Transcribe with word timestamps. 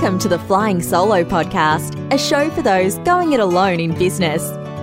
Welcome 0.00 0.18
to 0.20 0.30
the 0.30 0.38
Flying 0.38 0.80
Solo 0.80 1.24
podcast, 1.24 1.94
a 2.10 2.16
show 2.16 2.48
for 2.48 2.62
those 2.62 2.96
going 3.00 3.34
it 3.34 3.40
alone 3.40 3.80
in 3.80 3.92
business. 3.92 4.40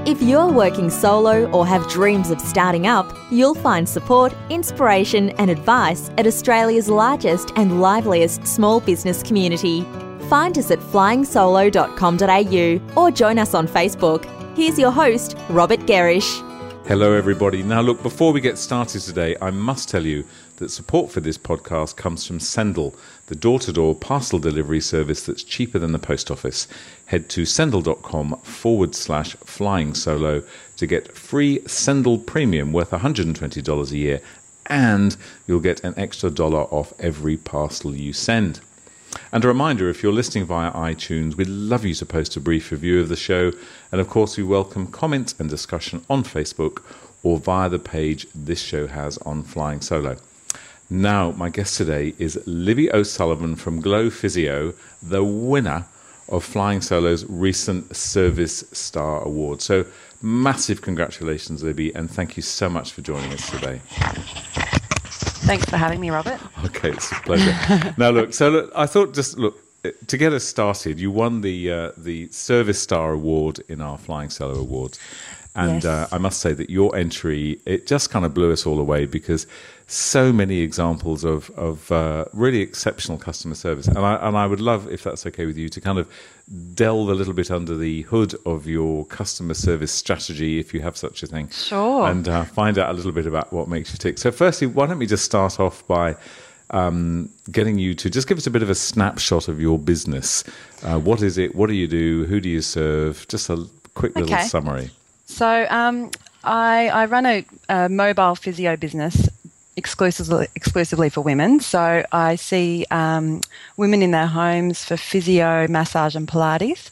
If 0.08 0.22
you're 0.22 0.52
working 0.52 0.92
solo 0.92 1.50
or 1.50 1.66
have 1.66 1.90
dreams 1.90 2.30
of 2.30 2.40
starting 2.40 2.86
up, 2.86 3.12
you'll 3.32 3.56
find 3.56 3.90
support, 3.90 4.32
inspiration, 4.52 5.32
and 5.40 5.50
advice 5.50 6.12
at 6.20 6.28
Australia's 6.28 6.88
largest 6.88 7.52
and 7.56 7.82
liveliest 7.82 8.46
small 8.46 8.80
business 8.80 9.24
community. 9.24 9.82
Find 10.30 10.56
us 10.56 10.70
at 10.70 10.78
flyingsolo.com.au 10.78 13.02
or 13.02 13.10
join 13.10 13.40
us 13.40 13.56
on 13.56 13.68
Facebook. 13.68 14.26
Here's 14.56 14.78
your 14.78 14.92
host, 14.92 15.36
Robert 15.50 15.80
Gerrish. 15.88 16.44
Hello, 16.88 17.14
everybody. 17.14 17.64
Now, 17.64 17.82
look, 17.82 18.04
before 18.04 18.32
we 18.32 18.40
get 18.40 18.60
started 18.60 19.02
today, 19.02 19.36
I 19.42 19.50
must 19.50 19.90
tell 19.90 20.06
you 20.06 20.26
that 20.58 20.70
support 20.70 21.12
for 21.12 21.20
this 21.20 21.38
podcast 21.38 21.96
comes 21.96 22.26
from 22.26 22.40
Sendle, 22.40 22.96
the 23.28 23.36
door 23.36 23.60
to 23.60 23.72
door 23.72 23.96
parcel 23.96 24.40
delivery 24.40 24.82
service 24.82 25.26
that's 25.26 25.44
cheaper 25.44 25.80
than 25.80 25.92
the 25.92 26.00
post 26.00 26.30
office. 26.30 26.68
Head 27.06 27.30
to 27.30 27.46
sendle.com 27.46 28.38
forward 28.44 28.94
slash 28.94 29.36
flying 29.38 29.94
solo 29.94 30.44
to 30.76 30.88
get 30.88 31.16
free 31.16 31.60
Sendle 31.66 32.18
Premium 32.18 32.74
worth 32.74 32.92
$120 32.92 33.92
a 33.92 33.98
year, 33.98 34.22
and 34.66 35.16
you'll 35.48 35.60
get 35.60 35.84
an 35.84 35.94
extra 35.98 36.30
dollar 36.30 36.64
off 36.64 36.94
every 37.00 37.38
parcel 37.38 37.96
you 37.96 38.14
send. 38.14 38.60
And 39.32 39.44
a 39.44 39.48
reminder 39.48 39.90
if 39.90 40.04
you're 40.04 40.14
listening 40.14 40.46
via 40.46 40.72
iTunes, 40.72 41.36
we'd 41.36 41.48
love 41.48 41.86
you 41.86 41.94
to 41.96 42.06
post 42.06 42.36
a 42.36 42.40
brief 42.40 42.72
review 42.72 43.00
of 43.00 43.10
the 43.10 43.16
show. 43.16 43.52
And 43.92 44.02
of 44.02 44.10
course, 44.10 44.38
we 44.38 44.44
welcome 44.44 44.88
comments 44.88 45.34
and 45.40 45.50
discussion 45.50 46.04
on 46.10 46.24
Facebook 46.24 46.84
or 47.24 47.38
via 47.38 47.70
the 47.70 47.80
page 47.80 48.28
this 48.36 48.62
show 48.62 48.88
has 48.88 49.18
on 49.20 49.44
Flying 49.44 49.82
Solo. 49.82 50.18
Now, 50.90 51.32
my 51.32 51.50
guest 51.50 51.76
today 51.78 52.14
is 52.18 52.42
Libby 52.48 52.92
O'Sullivan 52.92 53.56
from 53.56 53.82
Glow 53.82 54.10
Physio, 54.10 54.74
the 55.04 55.24
winner 55.24 55.86
of 56.30 56.44
Flying 56.46 56.80
Solo's 56.82 57.26
recent 57.26 57.94
Service 57.96 58.64
Star 58.72 59.22
Award. 59.24 59.62
So, 59.62 59.86
massive 60.22 60.82
congratulations, 60.82 61.62
Libby, 61.62 61.94
and 61.94 62.10
thank 62.10 62.38
you 62.38 62.44
so 62.44 62.70
much 62.70 62.94
for 62.94 63.02
joining 63.02 63.34
us 63.34 63.50
today. 63.50 63.82
Thanks 65.46 65.66
for 65.66 65.78
having 65.78 66.00
me, 66.00 66.10
Robert. 66.10 66.40
Okay, 66.66 66.90
it's 66.92 67.12
a 67.12 67.16
pleasure. 67.16 67.94
now, 67.98 68.10
look, 68.10 68.34
so 68.34 68.50
look, 68.50 68.72
I 68.76 68.86
thought 68.86 69.14
just 69.14 69.38
look 69.38 69.58
to 70.08 70.18
get 70.18 70.32
us 70.34 70.44
started. 70.46 71.00
You 71.00 71.12
won 71.12 71.42
the 71.42 71.72
uh, 71.72 71.92
the 71.98 72.28
Service 72.30 72.82
Star 72.82 73.12
Award 73.12 73.60
in 73.70 73.80
our 73.82 73.98
Flying 73.98 74.30
Solo 74.30 74.56
Awards, 74.60 75.00
and 75.56 75.84
Yes. 75.84 75.86
uh, 75.86 76.08
I 76.12 76.18
must 76.18 76.42
say 76.42 76.54
that 76.54 76.70
your 76.70 76.94
entry 76.96 77.60
it 77.66 77.88
just 77.88 78.10
kind 78.10 78.26
of 78.26 78.34
blew 78.34 78.52
us 78.52 78.66
all 78.66 78.80
away 78.80 79.06
because 79.06 79.48
so 79.88 80.34
many 80.34 80.60
examples 80.60 81.24
of 81.24 81.50
of 81.52 81.90
uh, 81.92 82.26
really 82.34 82.60
exceptional 82.60 83.18
customer 83.18 83.56
service, 83.56 83.88
and 83.88 84.00
I 84.00 84.16
and 84.16 84.38
I 84.38 84.46
would 84.46 84.60
love 84.60 84.92
if 84.92 85.04
that's 85.04 85.26
okay 85.26 85.46
with 85.46 85.58
you 85.58 85.70
to 85.70 85.82
kind 85.82 85.98
of 85.98 86.08
delve 86.74 87.10
a 87.10 87.14
little 87.14 87.34
bit 87.34 87.50
under 87.50 87.76
the 87.76 88.02
hood 88.04 88.36
of 88.46 88.68
your 88.68 89.06
customer 89.06 89.54
service 89.54 89.92
strategy, 89.92 90.60
if 90.60 90.74
you 90.74 90.82
have 90.82 90.96
such 90.98 91.24
a 91.24 91.28
thing. 91.28 91.50
Sure. 91.50 92.08
And 92.08 92.28
uh, 92.28 92.44
find 92.44 92.78
out 92.78 92.90
a 92.90 92.94
little 92.94 93.12
bit 93.12 93.26
about 93.26 93.52
what 93.52 93.68
makes 93.68 93.92
you 93.92 93.98
tick. 93.98 94.18
So, 94.18 94.32
firstly, 94.32 94.68
why 94.68 94.88
don't 94.88 95.00
we 95.00 95.08
just 95.08 95.26
start 95.26 95.60
off 95.60 95.86
by 95.88 96.16
um, 96.72 97.30
getting 97.50 97.80
you 97.80 97.94
to 97.96 98.10
just 98.10 98.28
give 98.28 98.38
us 98.38 98.48
a 98.48 98.52
bit 98.52 98.64
of 98.64 98.70
a 98.70 98.76
snapshot 98.76 99.48
of 99.48 99.62
your 99.62 99.80
business. 99.80 100.44
Uh, 100.84 101.00
what 101.00 101.22
is 101.22 101.38
it? 101.38 101.56
What 101.56 101.68
do 101.68 101.74
you 101.74 101.88
do? 101.88 102.26
Who 102.26 102.42
do 102.42 102.50
you 102.50 102.62
serve? 102.62 103.26
Just 103.30 103.50
a 103.50 103.66
quick 103.94 104.16
little 104.18 104.34
Okay. 104.36 104.44
summary. 104.44 104.90
So, 105.26 105.66
um, 105.70 106.12
I, 106.44 106.88
I 106.90 107.06
run 107.06 107.26
a, 107.26 107.46
a 107.68 107.90
mobile 107.90 108.36
physio 108.36 108.78
business 108.78 109.28
exclusively 109.78 110.48
exclusively 110.56 111.10
for 111.10 111.22
women. 111.22 111.62
So, 111.62 112.04
I 112.12 112.36
see 112.36 112.86
um, 112.92 113.42
women 113.78 114.02
in 114.02 114.12
their 114.12 114.28
homes 114.28 114.84
for 114.84 114.98
physio, 114.98 115.68
massage, 115.70 116.16
and 116.16 116.28
Pilates. 116.28 116.90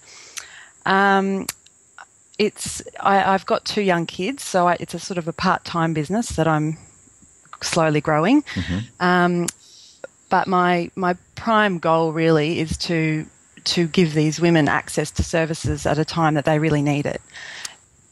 Um, 0.85 1.47
it's 2.37 2.81
I, 2.99 3.33
I've 3.33 3.45
got 3.45 3.65
two 3.65 3.81
young 3.81 4.05
kids, 4.05 4.43
so 4.43 4.67
I, 4.67 4.77
it's 4.79 4.93
a 4.93 4.99
sort 4.99 5.17
of 5.17 5.27
a 5.27 5.33
part 5.33 5.65
time 5.65 5.93
business 5.93 6.29
that 6.29 6.47
I'm 6.47 6.77
slowly 7.61 8.01
growing. 8.01 8.43
Um, 8.99 9.47
but 10.29 10.47
my 10.47 10.91
my 10.95 11.15
prime 11.35 11.79
goal 11.79 12.11
really 12.13 12.59
is 12.59 12.77
to 12.77 13.25
to 13.65 13.87
give 13.87 14.13
these 14.13 14.39
women 14.39 14.67
access 14.67 15.09
to 15.11 15.23
services 15.23 15.85
at 15.85 15.97
a 15.97 16.05
time 16.05 16.35
that 16.35 16.45
they 16.45 16.59
really 16.59 16.81
need 16.81 17.05
it. 17.05 17.21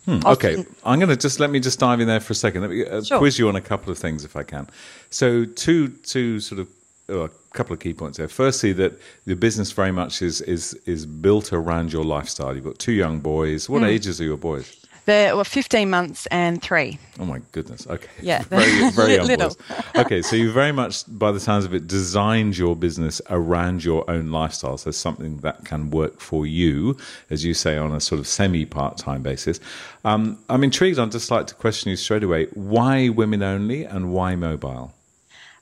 Okay, 0.08 0.66
I'm 0.84 1.00
going 1.00 1.09
to 1.09 1.16
just 1.16 1.40
let 1.40 1.50
me 1.50 1.59
just 1.59 1.80
dive 1.80 2.00
in 2.02 2.08
there 2.08 2.19
for 2.19 2.34
a 2.34 2.36
second. 2.36 2.62
Let 2.62 2.72
me 2.72 2.86
uh, 2.86 3.02
Sure. 3.03 3.19
quiz 3.19 3.40
you 3.40 3.47
on 3.47 3.56
a 3.56 3.62
couple 3.62 3.91
of 3.91 3.97
things 3.97 4.25
if 4.25 4.36
I 4.36 4.44
can. 4.44 4.68
So, 5.09 5.46
two 5.46 5.90
two 5.90 6.40
sort 6.40 6.59
of 6.59 6.68
uh, 7.09 7.24
a 7.25 7.30
couple 7.53 7.74
of 7.74 7.80
key 7.80 7.94
points 7.94 8.18
there. 8.18 8.28
Firstly, 8.28 8.74
that 8.74 8.94
the 9.25 9.36
business 9.36 9.72
very 9.72 9.92
much 9.92 10.22
is 10.22 10.42
is 10.42 10.74
is 10.86 11.06
built 11.06 11.53
around 11.53 11.94
your 11.94 12.03
lifestyle. 12.03 12.53
You've 12.56 12.66
got 12.66 12.80
two 12.80 12.92
young 12.94 13.19
boys. 13.19 13.68
Hmm. 13.68 13.74
What 13.74 13.84
ages 13.84 14.19
are 14.19 14.25
your 14.25 14.38
boys? 14.38 14.75
They're 15.06 15.36
well, 15.36 15.44
15 15.44 15.90
months 15.90 16.25
and 16.28 16.62
three. 16.62 16.97
Oh 17.19 17.25
my 17.25 17.41
goodness. 17.52 17.86
Okay. 17.88 18.09
Yeah. 18.22 18.44
very 18.50 18.90
very 18.91 19.19
Little. 19.24 19.56
Okay, 19.96 20.22
so 20.22 20.36
you 20.36 20.52
very 20.52 20.72
much, 20.72 21.03
by 21.08 21.31
the 21.31 21.40
sounds 21.40 21.66
of 21.66 21.74
it, 21.74 21.88
designed 21.88 22.58
your 22.58 22.75
business 22.75 23.22
around 23.30 23.84
your 23.84 24.09
own 24.09 24.31
lifestyle. 24.31 24.78
So 24.78 24.92
something 24.92 25.38
that 25.38 25.66
can 25.66 25.90
work 25.90 26.19
for 26.19 26.46
you, 26.46 26.97
as 27.30 27.44
you 27.44 27.53
say, 27.53 27.78
on 27.78 27.92
a 27.92 28.00
sort 28.00 28.19
of 28.19 28.28
semi 28.28 28.66
part 28.66 28.97
time 28.97 29.22
basis. 29.22 29.59
Um, 30.06 30.40
I'm 30.50 30.63
intrigued. 30.63 31.00
I'd 31.00 31.12
just 31.12 31.31
like 31.31 31.47
to 31.47 31.56
question 31.56 31.90
you 31.90 31.97
straight 31.97 32.24
away: 32.24 32.46
Why 32.53 33.09
women 33.09 33.44
only, 33.44 33.84
and 33.84 34.13
why 34.13 34.36
mobile? 34.36 34.94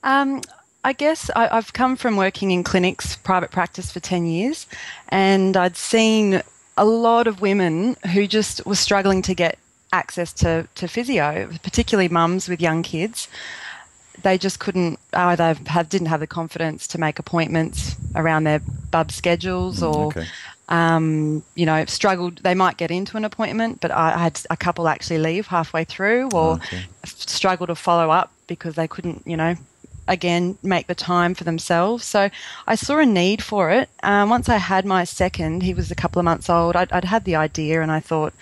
Um, 0.04 0.40
I 0.84 0.92
guess 0.92 1.30
I, 1.36 1.48
I've 1.56 1.72
come 1.72 1.96
from 1.96 2.16
working 2.16 2.50
in 2.50 2.64
clinics, 2.64 3.14
private 3.16 3.52
practice 3.52 3.92
for 3.92 4.00
10 4.00 4.26
years, 4.26 4.66
and 5.10 5.56
I'd 5.56 5.76
seen 5.76 6.42
a 6.76 6.84
lot 6.84 7.26
of 7.26 7.40
women 7.40 7.96
who 8.12 8.26
just 8.26 8.64
were 8.66 8.74
struggling 8.74 9.22
to 9.22 9.34
get 9.34 9.58
access 9.92 10.32
to, 10.32 10.66
to 10.74 10.88
physio, 10.88 11.50
particularly 11.62 12.08
mums 12.08 12.48
with 12.48 12.60
young 12.60 12.82
kids. 12.82 13.28
They 14.22 14.38
just 14.38 14.58
couldn't 14.58 14.98
either 15.12 15.54
have, 15.66 15.88
didn't 15.88 16.06
have 16.08 16.20
the 16.20 16.26
confidence 16.26 16.86
to 16.88 16.98
make 16.98 17.18
appointments 17.18 17.96
around 18.14 18.44
their 18.44 18.60
bub 18.90 19.10
schedules 19.10 19.82
or 19.82 20.06
okay. 20.08 20.26
um, 20.68 21.42
you 21.54 21.66
know, 21.66 21.84
struggled. 21.86 22.38
They 22.38 22.54
might 22.54 22.76
get 22.76 22.90
into 22.90 23.16
an 23.16 23.24
appointment, 23.24 23.80
but 23.80 23.90
I, 23.90 24.14
I 24.14 24.18
had 24.18 24.40
a 24.48 24.56
couple 24.56 24.88
actually 24.88 25.18
leave 25.18 25.46
halfway 25.46 25.84
through 25.84 26.30
or 26.30 26.54
Okay. 26.54 26.82
struggle 27.04 27.66
to 27.66 27.74
follow 27.74 28.10
up 28.10 28.32
because 28.46 28.74
they 28.74 28.86
couldn't, 28.88 29.22
you 29.26 29.36
know, 29.36 29.56
again, 30.08 30.58
make 30.62 30.86
the 30.86 30.94
time 30.94 31.34
for 31.34 31.44
themselves. 31.44 32.04
So 32.04 32.30
I 32.66 32.74
saw 32.74 32.98
a 32.98 33.06
need 33.06 33.42
for 33.42 33.70
it. 33.70 33.88
Um, 34.02 34.30
once 34.30 34.48
I 34.48 34.56
had 34.56 34.84
my 34.84 35.04
second, 35.04 35.62
he 35.62 35.74
was 35.74 35.90
a 35.90 35.94
couple 35.94 36.18
of 36.18 36.24
months 36.24 36.50
old, 36.50 36.76
I'd, 36.76 36.92
I'd 36.92 37.04
had 37.04 37.24
the 37.24 37.36
idea 37.36 37.82
and 37.82 37.90
I 37.90 38.00
thought, 38.00 38.32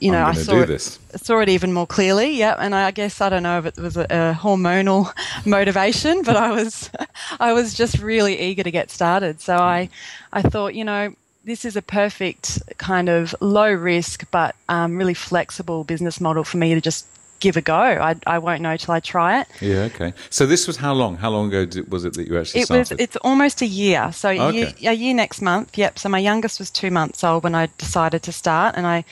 you 0.00 0.10
know, 0.10 0.24
I 0.24 0.32
saw 0.32 0.60
it, 0.60 0.66
this. 0.66 0.98
saw 1.16 1.40
it 1.40 1.48
even 1.48 1.72
more 1.72 1.86
clearly. 1.86 2.30
Yeah, 2.30 2.56
and 2.58 2.74
I 2.74 2.90
guess 2.90 3.20
I 3.20 3.28
don't 3.28 3.42
know 3.42 3.58
if 3.58 3.66
it 3.66 3.76
was 3.76 3.96
a, 3.96 4.04
a 4.04 4.38
hormonal 4.40 5.12
motivation, 5.46 6.22
but 6.22 6.36
I 6.36 6.50
was 6.50 6.90
I 7.40 7.52
was 7.52 7.74
just 7.74 7.98
really 7.98 8.40
eager 8.40 8.62
to 8.62 8.70
get 8.70 8.90
started. 8.90 9.40
So 9.40 9.56
I 9.56 9.90
I 10.32 10.42
thought, 10.42 10.74
you 10.74 10.84
know, 10.84 11.14
this 11.44 11.64
is 11.64 11.76
a 11.76 11.82
perfect 11.82 12.62
kind 12.78 13.08
of 13.08 13.34
low 13.40 13.72
risk 13.72 14.24
but 14.30 14.54
um, 14.68 14.96
really 14.96 15.14
flexible 15.14 15.84
business 15.84 16.20
model 16.20 16.44
for 16.44 16.56
me 16.56 16.74
to 16.74 16.80
just 16.80 17.06
give 17.42 17.56
a 17.56 17.60
go. 17.60 17.74
I, 17.74 18.14
I 18.26 18.38
won't 18.38 18.62
know 18.62 18.76
till 18.76 18.94
I 18.94 19.00
try 19.00 19.40
it. 19.40 19.48
Yeah. 19.60 19.90
Okay. 19.94 20.14
So 20.30 20.46
this 20.46 20.66
was 20.66 20.76
how 20.76 20.94
long? 20.94 21.16
How 21.16 21.28
long 21.28 21.48
ago 21.48 21.66
did, 21.66 21.90
was 21.90 22.04
it 22.04 22.14
that 22.14 22.26
you 22.28 22.38
actually 22.38 22.62
It 22.62 22.70
was 22.70 22.92
it's 22.92 23.16
almost 23.16 23.60
a 23.60 23.66
year. 23.66 24.12
So 24.12 24.30
a, 24.30 24.52
year, 24.52 24.72
a 24.80 24.92
year 24.92 25.12
next 25.12 25.42
month. 25.42 25.76
Yep. 25.76 25.98
So 25.98 26.08
my 26.08 26.20
youngest 26.20 26.58
was 26.58 26.70
two 26.70 26.90
months 26.90 27.22
old 27.24 27.42
when 27.42 27.54
I 27.54 27.68
decided 27.76 28.22
to 28.22 28.32
start, 28.32 28.76
and 28.76 28.86
I 28.86 29.04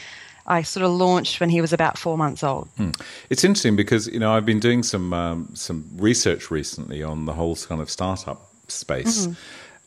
I 0.47 0.63
sort 0.63 0.85
of 0.85 0.93
launched 0.93 1.41
when 1.41 1.51
he 1.51 1.61
was 1.61 1.73
about 1.73 1.99
four 1.99 2.17
months 2.17 2.43
old. 2.43 2.69
It's 3.29 3.45
interesting 3.45 3.77
because 3.77 4.07
you 4.07 4.21
know 4.21 4.33
I've 4.33 4.47
been 4.47 4.61
doing 4.61 4.83
some 4.83 5.13
um, 5.13 5.49
some 5.55 5.85
research 5.97 6.51
recently 6.51 7.03
on 7.03 7.27
the 7.27 7.33
whole 7.33 7.57
kind 7.57 7.83
of 7.83 7.91
startup 7.91 8.49
space, 8.69 9.29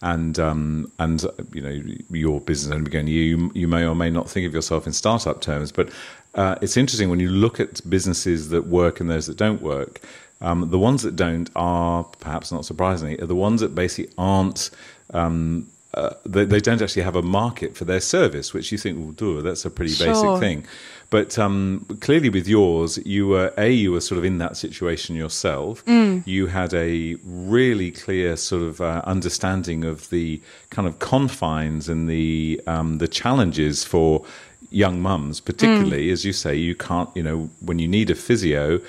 and 0.02 0.38
um, 0.38 0.92
and 1.00 1.26
you 1.54 1.62
know 1.62 1.82
your 2.12 2.42
business 2.42 2.76
and 2.76 2.86
again 2.86 3.08
you 3.08 3.52
you 3.54 3.68
may 3.68 3.86
or 3.86 3.96
may 3.96 4.10
not 4.10 4.30
think 4.30 4.46
of 4.46 4.54
yourself 4.54 4.86
in 4.86 4.94
startup 4.94 5.42
terms, 5.42 5.72
but 5.72 5.90
uh, 6.36 6.56
it's 6.62 6.78
interesting 6.78 7.10
when 7.10 7.20
you 7.20 7.30
look 7.30 7.60
at 7.60 7.88
businesses 7.90 8.50
that 8.50 8.68
work 8.68 9.00
and 9.00 9.10
those 9.10 9.28
that 9.28 9.38
don't 9.38 9.62
work. 9.62 10.02
Um, 10.42 10.70
the 10.70 10.80
ones 10.80 11.04
that 11.04 11.16
don't 11.16 11.50
are 11.56 12.04
perhaps 12.04 12.52
not 12.52 12.66
surprisingly 12.66 13.18
are 13.20 13.26
the 13.26 13.36
ones 13.36 13.62
that 13.62 13.74
basically 13.76 14.14
aren't. 14.18 14.70
Um, 15.14 15.70
uh, 15.94 16.16
they, 16.26 16.44
they 16.44 16.60
don't 16.60 16.82
actually 16.82 17.04
have 17.04 17.16
a 17.16 17.22
market 17.22 17.78
for 17.78 17.86
their 17.86 18.02
service, 18.02 18.52
which 18.52 18.72
you 18.72 18.80
think, 18.80 18.98
well, 18.98 19.12
do 19.12 19.42
that's 19.44 19.64
a 19.64 19.70
pretty 19.70 19.92
basic 19.92 20.40
thing. 20.40 20.66
But 21.12 21.38
um, 21.38 21.86
clearly, 22.02 22.30
with 22.30 22.48
yours, 22.48 22.98
you 23.06 23.28
were 23.28 23.54
a 23.56 23.70
you 23.70 23.92
were 23.92 24.02
sort 24.02 24.18
of 24.18 24.26
in 24.26 24.40
that 24.40 24.58
situation 24.58 25.16
yourself. 25.16 25.84
You 26.26 26.48
had 26.48 26.74
a 26.74 27.16
really 27.24 27.92
clear 27.92 28.36
sort 28.36 28.64
of 28.64 28.82
uh, 28.82 29.04
understanding 29.06 29.84
of 29.84 30.10
the 30.10 30.42
kind 30.72 30.88
of 30.88 30.98
confines 30.98 31.88
and 31.88 32.10
the 32.10 32.60
um, 32.66 32.98
the 32.98 33.08
challenges 33.08 33.84
for 33.84 34.26
young 34.70 35.02
mums, 35.02 35.40
particularly 35.40 36.10
as 36.12 36.26
you 36.26 36.34
say, 36.34 36.56
you 36.56 36.76
can't. 36.76 37.10
You 37.16 37.24
know, 37.24 37.50
when 37.62 37.80
you 37.80 37.88
need 37.88 38.10
a 38.10 38.16
physio, 38.16 38.80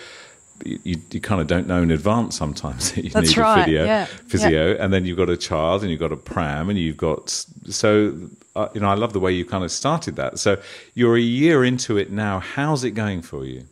you, 0.65 1.01
you 1.11 1.21
kind 1.21 1.41
of 1.41 1.47
don't 1.47 1.67
know 1.67 1.83
in 1.83 1.91
advance 1.91 2.37
sometimes 2.37 2.93
that 2.95 3.05
you 3.05 3.11
That's 3.11 3.31
need 3.31 3.39
right, 3.39 3.61
a 3.61 3.65
physio, 3.65 3.85
yeah, 3.85 4.05
physio, 4.05 4.77
and 4.77 4.93
then 4.93 5.05
you've 5.05 5.17
got 5.17 5.31
a 5.31 5.37
child, 5.37 5.83
and 5.83 5.91
you've 5.91 6.01
got 6.01 6.13
a 6.13 6.17
pram, 6.17 6.71
and 6.71 6.79
you've 6.79 6.97
got 6.97 7.31
so 7.31 8.17
uh, 8.57 8.69
you 8.75 8.81
know 8.81 8.89
I 8.89 8.95
love 8.95 9.13
the 9.13 9.21
way 9.21 9.33
you 9.33 9.45
kind 9.45 9.65
of 9.65 9.71
started 9.71 10.17
that. 10.17 10.39
So 10.39 10.61
you're 10.95 11.17
a 11.17 11.21
year 11.21 11.65
into 11.65 11.97
it 11.97 12.11
now. 12.11 12.41
How's 12.41 12.85
it 12.85 12.93
going 12.93 13.23
for 13.23 13.45
you? 13.45 13.65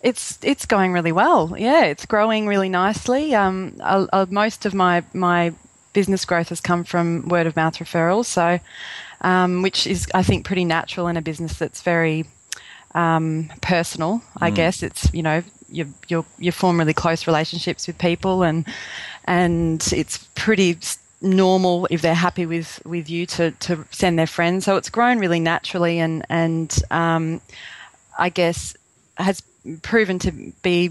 It's 0.00 0.38
it's 0.42 0.66
going 0.66 0.92
really 0.92 1.12
well. 1.12 1.54
Yeah, 1.56 1.84
it's 1.84 2.06
growing 2.06 2.46
really 2.46 2.68
nicely. 2.68 3.34
Um, 3.34 3.80
most 4.30 4.66
of 4.66 4.74
my 4.74 5.04
my 5.12 5.54
business 5.92 6.24
growth 6.24 6.48
has 6.48 6.60
come 6.60 6.84
from 6.84 7.28
word 7.28 7.46
of 7.46 7.54
mouth 7.54 7.76
referrals, 7.76 8.24
so 8.24 8.58
um, 9.22 9.62
which 9.62 9.86
is 9.86 10.06
I 10.14 10.22
think 10.22 10.44
pretty 10.44 10.64
natural 10.64 11.08
in 11.08 11.16
a 11.16 11.22
business 11.22 11.58
that's 11.58 11.82
very 11.82 12.26
um, 12.94 13.50
personal. 13.62 14.22
I 14.40 14.50
guess 14.50 14.82
it's 14.82 15.12
you 15.14 15.22
know 15.22 15.42
you 15.68 15.94
you 16.08 16.24
you 16.38 16.52
form 16.52 16.78
really 16.78 16.92
close 16.92 17.26
relationships 17.26 17.86
with 17.86 17.98
people 17.98 18.42
and 18.42 18.66
and 19.24 19.86
it's 19.92 20.18
pretty 20.34 20.78
normal 21.22 21.86
if 21.90 22.02
they're 22.02 22.14
happy 22.14 22.46
with 22.46 22.84
with 22.84 23.08
you 23.08 23.26
to 23.26 23.52
to 23.52 23.84
send 23.90 24.18
their 24.18 24.26
friends. 24.26 24.64
So 24.64 24.76
it's 24.76 24.90
grown 24.90 25.18
really 25.18 25.40
naturally 25.40 25.98
and 25.98 26.24
and 26.28 26.76
um, 26.90 27.40
I 28.18 28.28
guess 28.28 28.76
has 29.16 29.42
proven 29.82 30.18
to 30.20 30.32
be 30.62 30.90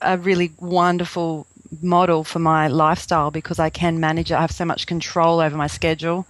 a 0.00 0.18
really 0.18 0.52
wonderful 0.60 1.46
model 1.82 2.24
for 2.24 2.38
my 2.38 2.68
lifestyle 2.68 3.30
because 3.30 3.58
I 3.58 3.70
can 3.70 3.98
manage 3.98 4.30
it. 4.30 4.34
I 4.34 4.42
have 4.42 4.52
so 4.52 4.64
much 4.64 4.86
control 4.86 5.40
over 5.40 5.56
my 5.56 5.66
schedule. 5.66 6.26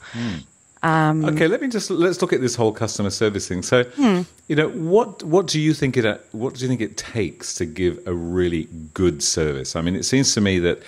Um, 0.85 1.25
Okay, 1.25 1.49
let 1.49 1.61
me 1.63 1.69
just 1.69 1.91
let's 1.91 2.21
look 2.21 2.33
at 2.35 2.41
this 2.43 2.55
whole 2.55 2.73
customer 2.73 3.11
service 3.11 3.49
thing. 3.49 3.63
So, 3.63 3.85
Hmm. 3.97 4.21
you 4.49 4.57
know, 4.57 4.69
what 4.69 5.23
what 5.23 5.47
do 5.47 5.59
you 5.59 5.73
think 5.75 5.97
it 5.97 6.05
what 6.33 6.55
do 6.55 6.61
you 6.63 6.69
think 6.69 6.81
it 6.83 6.97
takes 6.97 7.55
to 7.55 7.65
give 7.65 7.99
a 8.07 8.13
really 8.13 8.69
good 8.93 9.23
service? 9.23 9.75
I 9.77 9.81
mean, 9.81 9.97
it 9.97 10.05
seems 10.05 10.35
to 10.35 10.41
me 10.41 10.59
that 10.61 10.79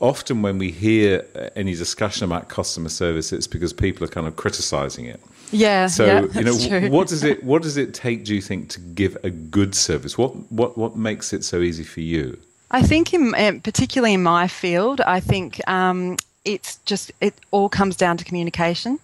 often 0.00 0.42
when 0.42 0.58
we 0.58 0.70
hear 0.70 1.24
uh, 1.36 1.48
any 1.54 1.74
discussion 1.74 2.24
about 2.24 2.48
customer 2.48 2.88
service, 2.88 3.32
it's 3.32 3.46
because 3.46 3.72
people 3.72 4.04
are 4.04 4.10
kind 4.10 4.26
of 4.26 4.34
criticizing 4.34 5.04
it. 5.06 5.20
Yeah, 5.52 5.86
So, 5.88 6.06
yeah, 6.06 6.20
you 6.34 6.44
know, 6.44 6.58
true. 6.68 6.90
what 6.90 7.08
does 7.08 7.22
it 7.22 7.44
what 7.44 7.62
does 7.62 7.76
it 7.76 7.94
take? 7.94 8.24
Do 8.24 8.34
you 8.34 8.42
think 8.42 8.68
to 8.70 8.80
give 8.80 9.16
a 9.22 9.30
good 9.30 9.74
service? 9.74 10.18
What 10.18 10.32
what 10.50 10.76
what 10.76 10.96
makes 10.96 11.32
it 11.32 11.44
so 11.44 11.60
easy 11.60 11.84
for 11.84 12.00
you? 12.00 12.36
I 12.72 12.82
think, 12.82 13.12
in, 13.12 13.60
particularly 13.62 14.14
in 14.14 14.22
my 14.22 14.46
field, 14.46 15.00
I 15.00 15.18
think 15.20 15.60
um, 15.68 16.16
it's 16.44 16.78
just 16.86 17.12
it 17.20 17.34
all 17.50 17.68
comes 17.68 17.96
down 17.96 18.16
to 18.16 18.24
communication. 18.24 18.98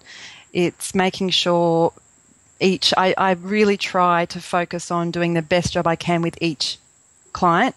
It's 0.53 0.94
making 0.94 1.31
sure 1.31 1.93
each. 2.61 2.94
I, 2.97 3.15
I 3.19 3.33
really 3.33 3.77
try 3.77 4.25
to 4.27 4.41
focus 4.41 4.91
on 4.91 5.11
doing 5.11 5.35
the 5.35 5.43
best 5.43 5.73
job 5.73 5.87
I 5.87 5.97
can 5.97 6.23
with 6.23 6.38
each 6.41 6.79
client, 7.33 7.75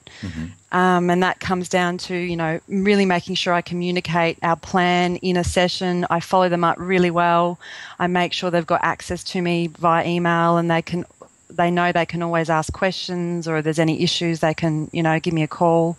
um, 0.72 1.10
and 1.10 1.22
that 1.22 1.42
comes 1.42 1.68
down 1.68 1.98
to 1.98 2.16
you 2.16 2.38
know 2.38 2.60
really 2.70 3.06
making 3.06 3.36
sure 3.36 3.54
I 3.54 3.62
communicate 3.62 4.38
our 4.42 4.56
plan 4.56 5.18
in 5.18 5.36
a 5.36 5.44
session. 5.44 6.06
I 6.10 6.22
follow 6.22 6.48
them 6.48 6.64
up 6.64 6.78
really 6.80 7.12
well. 7.12 7.60
I 8.00 8.08
make 8.08 8.32
sure 8.32 8.52
they've 8.52 8.66
got 8.66 8.84
access 8.84 9.24
to 9.26 9.42
me 9.42 9.68
via 9.68 10.08
email, 10.08 10.58
and 10.58 10.72
they 10.72 10.82
can 10.82 11.06
they 11.50 11.72
know 11.72 11.92
they 11.92 12.06
can 12.06 12.22
always 12.22 12.50
ask 12.50 12.72
questions 12.72 13.48
or 13.48 13.58
if 13.58 13.64
there's 13.64 13.80
any 13.80 14.04
issues 14.04 14.40
they 14.40 14.54
can 14.54 14.88
you 14.94 15.02
know 15.02 15.20
give 15.20 15.34
me 15.34 15.44
a 15.44 15.48
call 15.48 15.98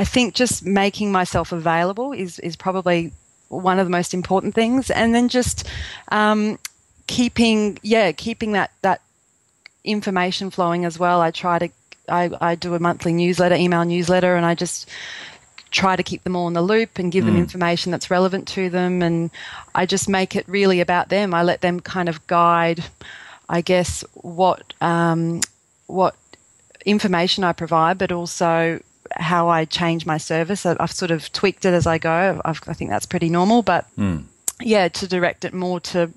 i 0.00 0.04
think 0.04 0.34
just 0.34 0.64
making 0.64 1.10
myself 1.10 1.52
available 1.52 2.12
is 2.12 2.38
is 2.40 2.56
probably 2.56 3.12
one 3.48 3.78
of 3.78 3.86
the 3.86 3.90
most 3.90 4.14
important 4.14 4.54
things. 4.54 4.90
And 4.90 5.14
then 5.14 5.28
just 5.28 5.66
um, 6.08 6.58
keeping 7.06 7.78
yeah 7.82 8.12
keeping 8.12 8.52
that 8.52 8.72
that 8.82 9.00
information 9.84 10.50
flowing 10.50 10.84
as 10.84 10.98
well. 10.98 11.20
I 11.20 11.30
try 11.30 11.58
to 11.58 11.68
I, 12.08 12.30
I 12.40 12.54
do 12.54 12.74
a 12.74 12.80
monthly 12.80 13.12
newsletter 13.12 13.56
email 13.56 13.84
newsletter 13.84 14.36
and 14.36 14.46
i 14.46 14.54
just 14.54 14.88
try 15.72 15.96
to 15.96 16.04
keep 16.04 16.22
them 16.22 16.36
all 16.36 16.46
in 16.46 16.54
the 16.54 16.62
loop 16.62 17.00
and 17.00 17.10
give 17.10 17.24
them 17.24 17.36
information 17.36 17.90
that's 17.90 18.10
relevant 18.10 18.46
to 18.48 18.70
them. 18.70 19.02
And 19.02 19.30
i 19.74 19.86
just 19.86 20.08
make 20.08 20.36
it 20.36 20.48
really 20.48 20.80
about 20.80 21.08
them. 21.08 21.34
I 21.34 21.42
let 21.42 21.60
them 21.60 21.80
kind 21.80 22.08
of 22.08 22.26
guide 22.26 22.84
I 23.48 23.60
guess 23.60 24.04
what 24.14 24.72
um, 24.80 25.40
what 25.86 26.16
information 26.84 27.44
I 27.44 27.52
provide, 27.52 27.98
but 27.98 28.10
also 28.10 28.80
how 29.12 29.48
I 29.48 29.64
change 29.64 30.06
my 30.06 30.18
service. 30.18 30.66
I've 30.66 30.92
sort 30.92 31.10
of 31.10 31.32
tweaked 31.32 31.64
it 31.64 31.74
as 31.74 31.86
I 31.86 31.98
go. 31.98 32.40
I've, 32.44 32.60
I 32.66 32.72
think 32.72 32.90
that's 32.90 33.06
pretty 33.06 33.28
normal, 33.28 33.62
but 33.62 33.86
yeah, 34.60 34.88
to 34.88 35.06
direct 35.06 35.44
it 35.44 35.52
more 35.52 35.80
to 35.80 36.10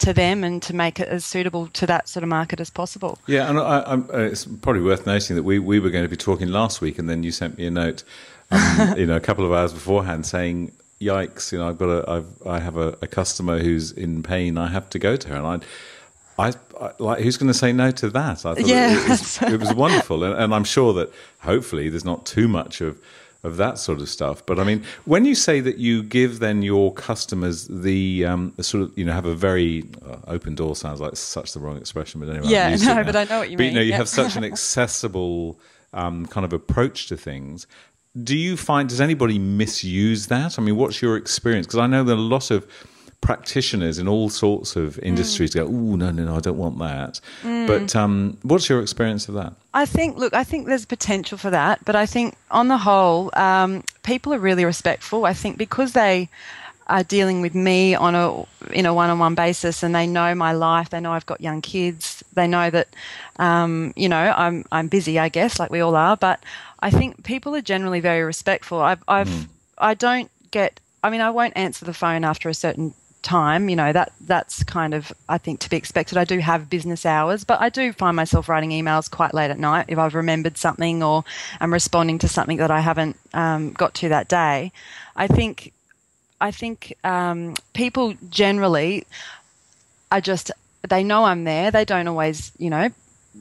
to 0.00 0.12
them 0.12 0.44
and 0.44 0.62
to 0.62 0.74
make 0.74 1.00
it 1.00 1.08
as 1.08 1.24
suitable 1.24 1.68
to 1.68 1.86
that 1.86 2.08
sort 2.08 2.22
of 2.22 2.28
market 2.28 2.60
as 2.60 2.68
possible. 2.70 3.18
Yeah, 3.26 3.48
and 3.48 3.58
I, 3.58 3.82
I'm, 3.86 4.10
uh, 4.12 4.18
it's 4.18 4.44
probably 4.44 4.82
worth 4.82 5.06
noting 5.06 5.36
that 5.36 5.44
we, 5.44 5.58
we 5.58 5.80
were 5.80 5.90
going 5.90 6.04
to 6.04 6.08
be 6.08 6.16
talking 6.16 6.48
last 6.48 6.80
week, 6.80 6.98
and 6.98 7.08
then 7.08 7.22
you 7.22 7.32
sent 7.32 7.56
me 7.56 7.66
a 7.66 7.70
note, 7.70 8.04
um, 8.50 8.94
you 8.98 9.06
know, 9.06 9.16
a 9.16 9.20
couple 9.20 9.46
of 9.46 9.52
hours 9.52 9.72
beforehand 9.72 10.26
saying, 10.26 10.72
"Yikes! 11.00 11.52
You 11.52 11.58
know, 11.58 11.68
I've 11.68 11.78
got 11.78 11.88
a, 11.88 12.10
I've, 12.10 12.46
I 12.46 12.60
have 12.60 12.76
a, 12.76 12.98
a 13.00 13.06
customer 13.06 13.60
who's 13.60 13.92
in 13.92 14.22
pain. 14.22 14.58
I 14.58 14.68
have 14.68 14.90
to 14.90 14.98
go 14.98 15.16
to 15.16 15.28
her." 15.28 15.36
And 15.36 15.46
I, 15.46 15.66
I, 16.38 16.52
I 16.80 16.92
like, 16.98 17.20
who's 17.22 17.36
going 17.36 17.48
to 17.48 17.54
say 17.58 17.72
no 17.72 17.90
to 17.92 18.10
that? 18.10 18.44
I 18.46 18.54
thought 18.54 18.60
Yeah. 18.66 18.92
it, 19.04 19.08
was, 19.08 19.42
it 19.42 19.60
was 19.60 19.74
wonderful, 19.74 20.22
and, 20.24 20.34
and 20.34 20.54
I'm 20.54 20.64
sure 20.64 20.92
that 20.94 21.10
hopefully 21.40 21.88
there's 21.88 22.04
not 22.04 22.26
too 22.26 22.48
much 22.48 22.80
of 22.80 22.98
of 23.42 23.58
that 23.58 23.78
sort 23.78 24.00
of 24.00 24.08
stuff. 24.08 24.44
But 24.44 24.58
I 24.58 24.64
mean, 24.64 24.82
when 25.04 25.24
you 25.24 25.36
say 25.36 25.60
that 25.60 25.78
you 25.78 26.02
give 26.02 26.40
then 26.40 26.62
your 26.62 26.92
customers 26.92 27.68
the, 27.68 28.24
um, 28.26 28.52
sort 28.60 28.82
of 28.82 28.98
you 28.98 29.04
know 29.04 29.12
have 29.12 29.26
a 29.26 29.36
very 29.36 29.84
uh, 30.04 30.16
open 30.26 30.56
door 30.56 30.74
sounds 30.74 31.00
like 31.00 31.14
such 31.16 31.52
the 31.52 31.60
wrong 31.60 31.76
expression, 31.76 32.18
but 32.20 32.28
anyway, 32.28 32.48
Yeah, 32.48 32.68
it 32.74 32.80
no, 32.82 33.04
but 33.04 33.14
I 33.14 33.24
know 33.24 33.38
what 33.40 33.50
you 33.50 33.56
But 33.56 33.66
you 33.66 33.72
know, 33.72 33.80
you 33.82 33.90
yeah. 33.90 33.98
have 33.98 34.08
such 34.08 34.34
an 34.36 34.42
accessible 34.52 35.60
um, 35.92 36.26
kind 36.26 36.44
of 36.44 36.52
approach 36.52 37.06
to 37.08 37.16
things. 37.16 37.66
Do 38.20 38.36
you 38.36 38.56
find 38.56 38.88
does 38.88 39.00
anybody 39.00 39.38
misuse 39.38 40.26
that? 40.26 40.58
I 40.58 40.62
mean, 40.62 40.76
what's 40.76 41.00
your 41.00 41.16
experience? 41.16 41.66
Because 41.66 41.78
I 41.78 41.86
know 41.86 42.02
that 42.02 42.14
a 42.14 42.16
lot 42.36 42.50
of 42.50 42.66
practitioners 43.26 43.98
in 43.98 44.06
all 44.06 44.28
sorts 44.28 44.76
of 44.76 44.98
industries 45.00 45.52
go, 45.52 45.64
"Oh, 45.64 45.96
no, 45.96 46.12
no, 46.12 46.24
no, 46.24 46.36
I 46.36 46.40
don't 46.40 46.56
want 46.56 46.78
that." 46.78 47.20
But 47.42 47.96
um, 47.96 48.38
what's 48.42 48.68
your 48.68 48.80
experience 48.80 49.28
of 49.28 49.34
that? 49.34 49.52
I 49.74 49.84
think, 49.84 50.16
look, 50.16 50.32
I 50.32 50.44
think 50.44 50.68
there's 50.68 50.86
potential 50.86 51.36
for 51.36 51.50
that, 51.50 51.84
but 51.84 51.96
I 51.96 52.06
think 52.06 52.36
on 52.52 52.68
the 52.68 52.78
whole, 52.78 53.30
um, 53.34 53.82
people 54.04 54.32
are 54.32 54.38
really 54.38 54.64
respectful. 54.64 55.26
I 55.26 55.34
think 55.34 55.58
because 55.58 55.92
they 55.92 56.28
are 56.86 57.02
dealing 57.02 57.40
with 57.42 57.52
me 57.52 57.96
on 57.96 58.14
a 58.14 58.26
in 58.72 58.86
a 58.86 58.94
one-on-one 58.94 59.34
basis, 59.34 59.82
and 59.82 59.92
they 59.92 60.06
know 60.06 60.32
my 60.36 60.52
life, 60.52 60.90
they 60.90 61.00
know 61.00 61.12
I've 61.12 61.26
got 61.26 61.40
young 61.40 61.60
kids, 61.60 62.22
they 62.34 62.46
know 62.46 62.70
that, 62.70 62.88
um, 63.40 63.92
you 63.96 64.08
know, 64.08 64.32
I'm 64.36 64.64
I'm 64.70 64.86
busy, 64.86 65.18
I 65.18 65.30
guess, 65.30 65.58
like 65.58 65.70
we 65.72 65.80
all 65.80 65.96
are. 65.96 66.16
But 66.16 66.38
I 66.78 66.90
think 66.90 67.24
people 67.24 67.56
are 67.56 67.62
generally 67.74 67.98
very 67.98 68.22
respectful. 68.22 68.80
I've 68.80 69.02
I've 69.08 69.48
I 69.78 69.94
don't 69.94 70.30
get. 70.52 70.78
I 71.02 71.10
mean, 71.10 71.20
I 71.20 71.30
won't 71.30 71.56
answer 71.56 71.84
the 71.84 71.94
phone 71.94 72.22
after 72.24 72.48
a 72.48 72.54
certain 72.54 72.94
time 73.26 73.68
you 73.68 73.74
know 73.74 73.92
that 73.92 74.12
that's 74.20 74.62
kind 74.62 74.94
of 74.94 75.12
i 75.28 75.36
think 75.36 75.58
to 75.58 75.68
be 75.68 75.76
expected 75.76 76.16
i 76.16 76.24
do 76.24 76.38
have 76.38 76.70
business 76.70 77.04
hours 77.04 77.42
but 77.42 77.60
i 77.60 77.68
do 77.68 77.92
find 77.92 78.14
myself 78.14 78.48
writing 78.48 78.70
emails 78.70 79.10
quite 79.10 79.34
late 79.34 79.50
at 79.50 79.58
night 79.58 79.84
if 79.88 79.98
i've 79.98 80.14
remembered 80.14 80.56
something 80.56 81.02
or 81.02 81.24
i'm 81.60 81.72
responding 81.72 82.18
to 82.18 82.28
something 82.28 82.58
that 82.58 82.70
i 82.70 82.80
haven't 82.80 83.16
um, 83.34 83.72
got 83.72 83.92
to 83.94 84.08
that 84.08 84.28
day 84.28 84.70
i 85.16 85.26
think 85.26 85.72
i 86.40 86.52
think 86.52 86.96
um, 87.02 87.54
people 87.74 88.14
generally 88.30 89.04
are 90.12 90.20
just 90.20 90.52
they 90.88 91.02
know 91.02 91.24
i'm 91.24 91.42
there 91.42 91.72
they 91.72 91.84
don't 91.84 92.06
always 92.06 92.52
you 92.58 92.70
know 92.70 92.88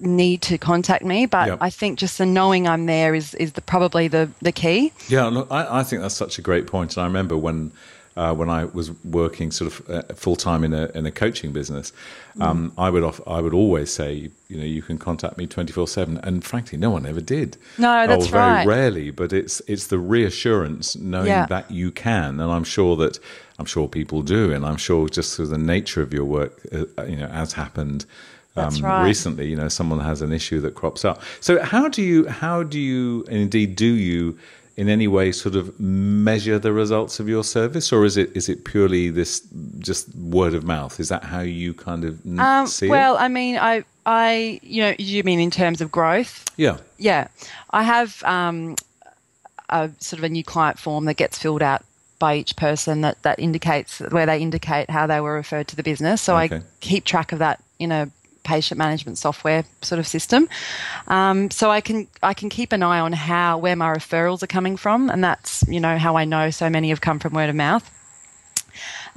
need 0.01 0.41
to 0.41 0.57
contact 0.57 1.05
me 1.05 1.25
but 1.27 1.47
Yep. 1.47 1.57
i 1.61 1.69
think 1.69 1.99
just 1.99 2.17
the 2.17 2.25
knowing 2.25 2.67
i'm 2.67 2.85
there 2.87 3.13
is 3.15 3.33
is 3.35 3.53
the, 3.53 3.61
probably 3.61 4.07
the 4.09 4.29
the 4.41 4.51
key 4.51 4.91
Yeah, 5.07 5.25
look, 5.27 5.47
I, 5.51 5.79
I 5.79 5.83
think 5.83 6.01
that's 6.01 6.15
such 6.15 6.37
a 6.39 6.41
great 6.41 6.65
point. 6.67 6.97
And 6.97 7.03
I 7.03 7.07
remember 7.07 7.37
when 7.37 7.71
uh, 8.15 8.33
when 8.33 8.49
I 8.49 8.65
was 8.65 8.91
working 9.03 9.51
sort 9.51 9.71
of 9.71 9.89
uh, 9.89 10.13
full 10.13 10.35
time 10.35 10.63
in 10.63 10.73
a 10.73 10.89
in 10.95 11.05
a 11.05 11.11
coaching 11.11 11.51
business, 11.51 11.91
um, 12.39 12.71
I 12.77 12.89
would 12.89 13.03
off, 13.03 13.19
I 13.27 13.41
would 13.41 13.53
always 13.53 13.91
say, 13.91 14.29
you 14.47 14.57
know, 14.57 14.63
you 14.63 14.81
can 14.81 14.97
contact 14.97 15.37
me 15.37 15.47
twenty 15.47 15.73
four 15.73 15.87
seven. 15.87 16.17
And 16.19 16.43
frankly, 16.43 16.77
no 16.77 16.89
one 16.89 17.05
ever 17.05 17.21
did. 17.21 17.57
No, 17.77 18.07
that's 18.07 18.27
oh, 18.27 18.29
very 18.29 18.53
right. 18.53 18.67
rarely. 18.67 19.11
But 19.11 19.33
it's 19.33 19.61
it's 19.67 19.87
the 19.87 19.99
reassurance 19.99 20.95
knowing 20.95 21.27
Yeah. 21.27 21.45
that 21.47 21.69
you 21.69 21.91
can, 21.91 22.39
and 22.39 22.51
I'm 22.51 22.63
sure 22.63 22.95
that 22.97 23.19
I'm 23.59 23.65
sure 23.65 23.87
people 23.87 24.21
do, 24.21 24.53
and 24.53 24.65
I'm 24.65 24.77
sure 24.77 25.09
just 25.09 25.35
through 25.35 25.47
the 25.47 25.57
nature 25.57 26.01
of 26.01 26.13
your 26.13 26.25
work, 26.25 26.61
uh, 26.71 27.03
you 27.03 27.17
know, 27.17 27.27
as 27.27 27.53
happened. 27.53 28.05
Um, 28.57 28.73
right. 28.81 29.03
Recently, 29.03 29.49
you 29.49 29.57
know, 29.57 29.67
someone 29.67 29.99
has 29.99 30.21
an 30.21 30.31
issue 30.31 30.61
that 30.61 30.75
crops 30.75 31.03
up. 31.03 31.21
So, 31.41 31.61
how 31.61 31.89
do 31.89 32.01
you, 32.01 32.25
how 32.27 32.63
do 32.63 32.79
you, 32.79 33.25
and 33.27 33.37
indeed, 33.37 33.75
do 33.75 33.85
you, 33.85 34.39
in 34.77 34.89
any 34.89 35.07
way, 35.07 35.31
sort 35.31 35.55
of 35.55 35.79
measure 35.79 36.59
the 36.59 36.73
results 36.73 37.19
of 37.19 37.29
your 37.29 37.43
service, 37.43 37.93
or 37.93 38.03
is 38.05 38.17
it 38.17 38.35
is 38.35 38.49
it 38.49 38.65
purely 38.65 39.09
this 39.09 39.41
just 39.79 40.13
word 40.15 40.53
of 40.53 40.63
mouth? 40.63 40.99
Is 40.99 41.09
that 41.09 41.23
how 41.23 41.41
you 41.41 41.73
kind 41.73 42.03
of 42.03 42.19
um, 42.39 42.67
see 42.67 42.89
well 42.89 43.13
it? 43.13 43.15
Well, 43.15 43.23
I 43.23 43.27
mean 43.29 43.57
i 43.57 43.83
i 44.05 44.59
you 44.61 44.81
know 44.83 44.93
you 44.99 45.23
mean 45.23 45.39
in 45.39 45.49
terms 45.51 45.81
of 45.81 45.91
growth 45.91 46.43
Yeah. 46.57 46.77
Yeah, 46.97 47.27
I 47.71 47.83
have 47.83 48.21
um, 48.23 48.75
a 49.69 49.89
sort 49.99 50.19
of 50.19 50.23
a 50.25 50.29
new 50.29 50.43
client 50.43 50.77
form 50.79 51.05
that 51.05 51.15
gets 51.15 51.37
filled 51.37 51.61
out 51.61 51.83
by 52.19 52.35
each 52.35 52.55
person 52.55 53.01
that 53.01 53.21
that 53.23 53.39
indicates 53.39 53.99
where 53.99 54.25
they 54.25 54.39
indicate 54.39 54.89
how 54.89 55.07
they 55.07 55.19
were 55.21 55.33
referred 55.33 55.67
to 55.69 55.75
the 55.75 55.83
business. 55.83 56.21
So 56.21 56.37
Okay. 56.37 56.57
I 56.57 56.61
keep 56.81 57.03
track 57.05 57.31
of 57.31 57.39
that 57.39 57.63
in 57.79 57.91
a 57.91 58.09
patient 58.45 58.77
management 58.77 59.17
software 59.17 59.65
sort 59.81 59.99
of 59.99 60.07
system. 60.07 60.47
Um, 61.09 61.51
so 61.51 61.69
I 61.69 61.81
can 61.81 62.07
I 62.23 62.33
can 62.33 62.47
keep 62.49 62.71
an 62.71 62.81
eye 62.83 62.99
on 63.01 63.11
how 63.11 63.57
where 63.57 63.75
my 63.75 63.93
referrals 63.93 64.41
are 64.43 64.47
coming 64.47 64.77
from, 64.77 65.09
and 65.09 65.21
that's 65.21 65.65
you 65.67 65.81
know 65.81 65.97
how 65.97 66.15
I 66.15 66.23
know 66.23 66.49
so 66.51 66.69
many 66.69 66.89
have 66.89 67.01
come 67.01 67.19
from 67.19 67.33
word 67.33 67.49
of 67.49 67.55
mouth. 67.55 67.91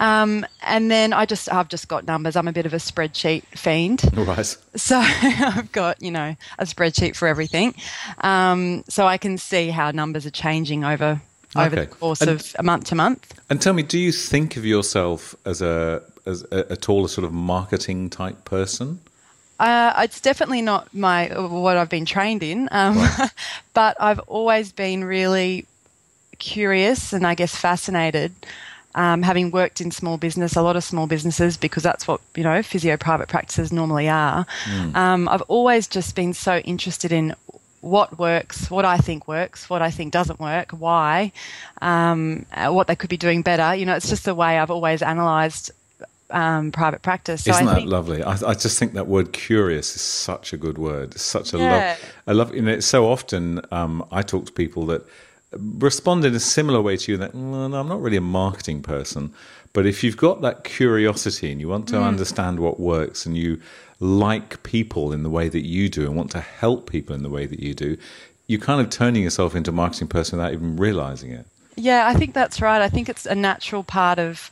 Um, 0.01 0.47
and 0.63 0.91
then 0.91 1.13
I 1.13 1.27
just 1.27 1.53
I've 1.53 1.69
just 1.69 1.89
got 1.89 2.07
numbers. 2.07 2.37
I'm 2.37 2.47
a 2.49 2.53
bit 2.53 2.67
of 2.67 2.73
a 2.73 2.77
spreadsheet 2.77 3.43
fiend. 3.57 4.05
Right. 4.17 4.57
So 4.77 4.99
I've 5.03 5.71
got 5.73 6.01
you 6.03 6.11
know 6.11 6.37
a 6.59 6.65
spreadsheet 6.65 7.17
for 7.17 7.27
everything. 7.29 7.75
Um, 8.19 8.85
so 8.89 9.07
I 9.07 9.19
can 9.19 9.39
see 9.39 9.71
how 9.71 9.91
numbers 9.91 10.27
are 10.27 10.31
changing 10.31 10.85
over 10.85 11.21
over 11.57 11.67
Okay. 11.77 11.87
the 11.87 11.87
course 11.87 12.21
And- 12.21 12.31
of 12.31 12.55
a 12.59 12.63
month 12.63 12.85
to 12.87 12.95
month. 12.95 13.35
And 13.51 13.61
tell 13.61 13.73
me, 13.73 13.83
do 13.83 13.99
you 13.99 14.13
think 14.13 14.57
of 14.57 14.65
yourself 14.65 15.35
as 15.45 15.61
a 15.63 16.03
as 16.27 16.45
a, 16.53 16.71
at 16.71 16.89
all 16.89 17.05
a 17.05 17.09
sort 17.09 17.25
of 17.25 17.33
marketing 17.33 18.11
type 18.11 18.45
person? 18.45 19.01
Uh, 19.59 19.93
it's 19.99 20.21
definitely 20.21 20.63
not 20.63 20.93
my 20.95 21.27
what 21.29 21.77
I've 21.77 21.89
been 21.89 22.05
trained 22.05 22.43
in, 22.43 22.69
um, 22.71 22.97
but 23.75 23.97
I've 24.01 24.21
always 24.21 24.73
been 24.73 25.05
really 25.05 25.67
curious 26.39 27.13
and 27.13 27.27
I 27.27 27.35
guess 27.35 27.57
fascinated. 27.57 28.33
Um, 28.95 29.23
having 29.23 29.51
worked 29.51 29.81
in 29.81 29.91
small 29.91 30.17
business, 30.17 30.57
a 30.57 30.63
lot 30.63 30.75
of 30.77 30.83
small 30.83 31.07
businesses, 31.07 31.57
because 31.57 31.83
that's 31.83 32.09
what 32.09 32.21
you 32.35 32.43
know 32.43 32.63
physio 32.63 32.97
private 32.97 33.29
practices 33.29 33.73
normally 33.73 34.09
are. 34.09 34.47
Um, 34.95 35.29
I've 35.29 35.43
always 35.43 35.87
just 35.87 36.15
been 36.15 36.33
so 36.35 36.59
interested 36.59 37.13
in 37.13 37.35
what 37.81 38.19
works, 38.19 38.71
what 38.71 38.85
I 38.85 38.99
think 38.99 39.29
works, 39.29 39.71
what 39.71 39.83
I 39.83 39.91
think 39.91 40.13
doesn't 40.13 40.41
work, 40.41 40.73
why, 40.73 41.33
um, 41.81 42.45
uh, 42.53 42.71
what 42.71 42.87
they 42.89 42.97
could 42.97 43.11
be 43.11 43.17
doing 43.17 43.43
better. 43.43 43.75
You 43.75 43.87
know, 43.87 43.95
it's 43.95 44.09
just 44.09 44.25
the 44.25 44.35
way 44.35 44.59
I've 44.59 44.71
always 44.71 45.01
analysed 45.03 45.71
um, 46.31 46.73
private 46.73 47.03
practice. 47.03 47.45
So 47.45 47.51
Isn't 47.53 47.69
I 47.69 47.71
that 47.73 47.79
think, 47.81 47.91
lovely? 47.91 48.23
I, 48.23 48.33
I 48.33 48.55
just 48.55 48.79
think 48.79 48.93
that 48.95 49.07
word 49.09 49.33
"curious" 49.33 49.95
is 49.97 50.03
such 50.03 50.53
a 50.53 50.57
good 50.57 50.79
word. 50.79 51.15
It's 51.15 51.23
such 51.23 51.53
a 51.53 51.59
Yeah. 51.59 51.71
love. 51.77 52.13
I 52.27 52.33
love. 52.33 52.55
You 52.55 52.63
know, 52.63 52.81
so 52.81 53.07
often 53.11 53.61
um, 53.71 54.05
I 54.13 54.23
talk 54.23 54.47
to 54.47 54.53
people 54.53 54.87
that 54.87 55.03
respond 55.53 56.25
in 56.25 56.35
a 56.35 56.41
similar 56.41 56.81
way 56.83 56.97
to 56.97 57.13
you. 57.13 57.19
That 57.19 57.33
"Mm, 57.33 57.75
I'm 57.79 57.89
not 57.89 58.01
really 58.03 58.17
a 58.19 58.21
marketing 58.23 58.83
person, 58.83 59.33
but 59.73 59.87
if 59.87 60.03
you've 60.05 60.17
got 60.17 60.41
that 60.43 60.65
curiosity 60.65 61.51
and 61.53 61.61
you 61.61 61.69
want 61.69 61.89
to 61.89 61.97
Mm. 61.97 62.07
understand 62.09 62.61
what 62.61 62.79
works 62.79 63.27
and 63.27 63.37
you 63.37 63.61
like 64.01 64.63
people 64.63 65.13
in 65.13 65.23
the 65.23 65.31
way 65.31 65.49
that 65.49 65.67
you 65.67 65.89
do 65.89 66.03
and 66.07 66.15
want 66.17 66.31
to 66.31 66.41
help 66.41 66.89
people 66.91 67.15
in 67.17 67.23
the 67.23 67.29
way 67.31 67.47
that 67.47 67.61
you 67.61 67.75
do, 67.75 67.97
you're 68.47 68.61
kind 68.61 68.81
of 68.81 68.91
turning 68.91 69.23
yourself 69.25 69.55
into 69.57 69.71
a 69.71 69.75
marketing 69.75 70.09
person 70.09 70.39
without 70.39 70.53
even 70.53 70.77
realizing 70.77 71.31
it. 71.33 71.47
Yeah, 71.77 72.07
I 72.07 72.15
think 72.15 72.35
that's 72.35 72.61
right. 72.61 72.81
I 72.83 72.89
think 72.89 73.09
it's 73.09 73.27
a 73.27 73.35
natural 73.35 73.83
part 73.85 74.19
of 74.19 74.51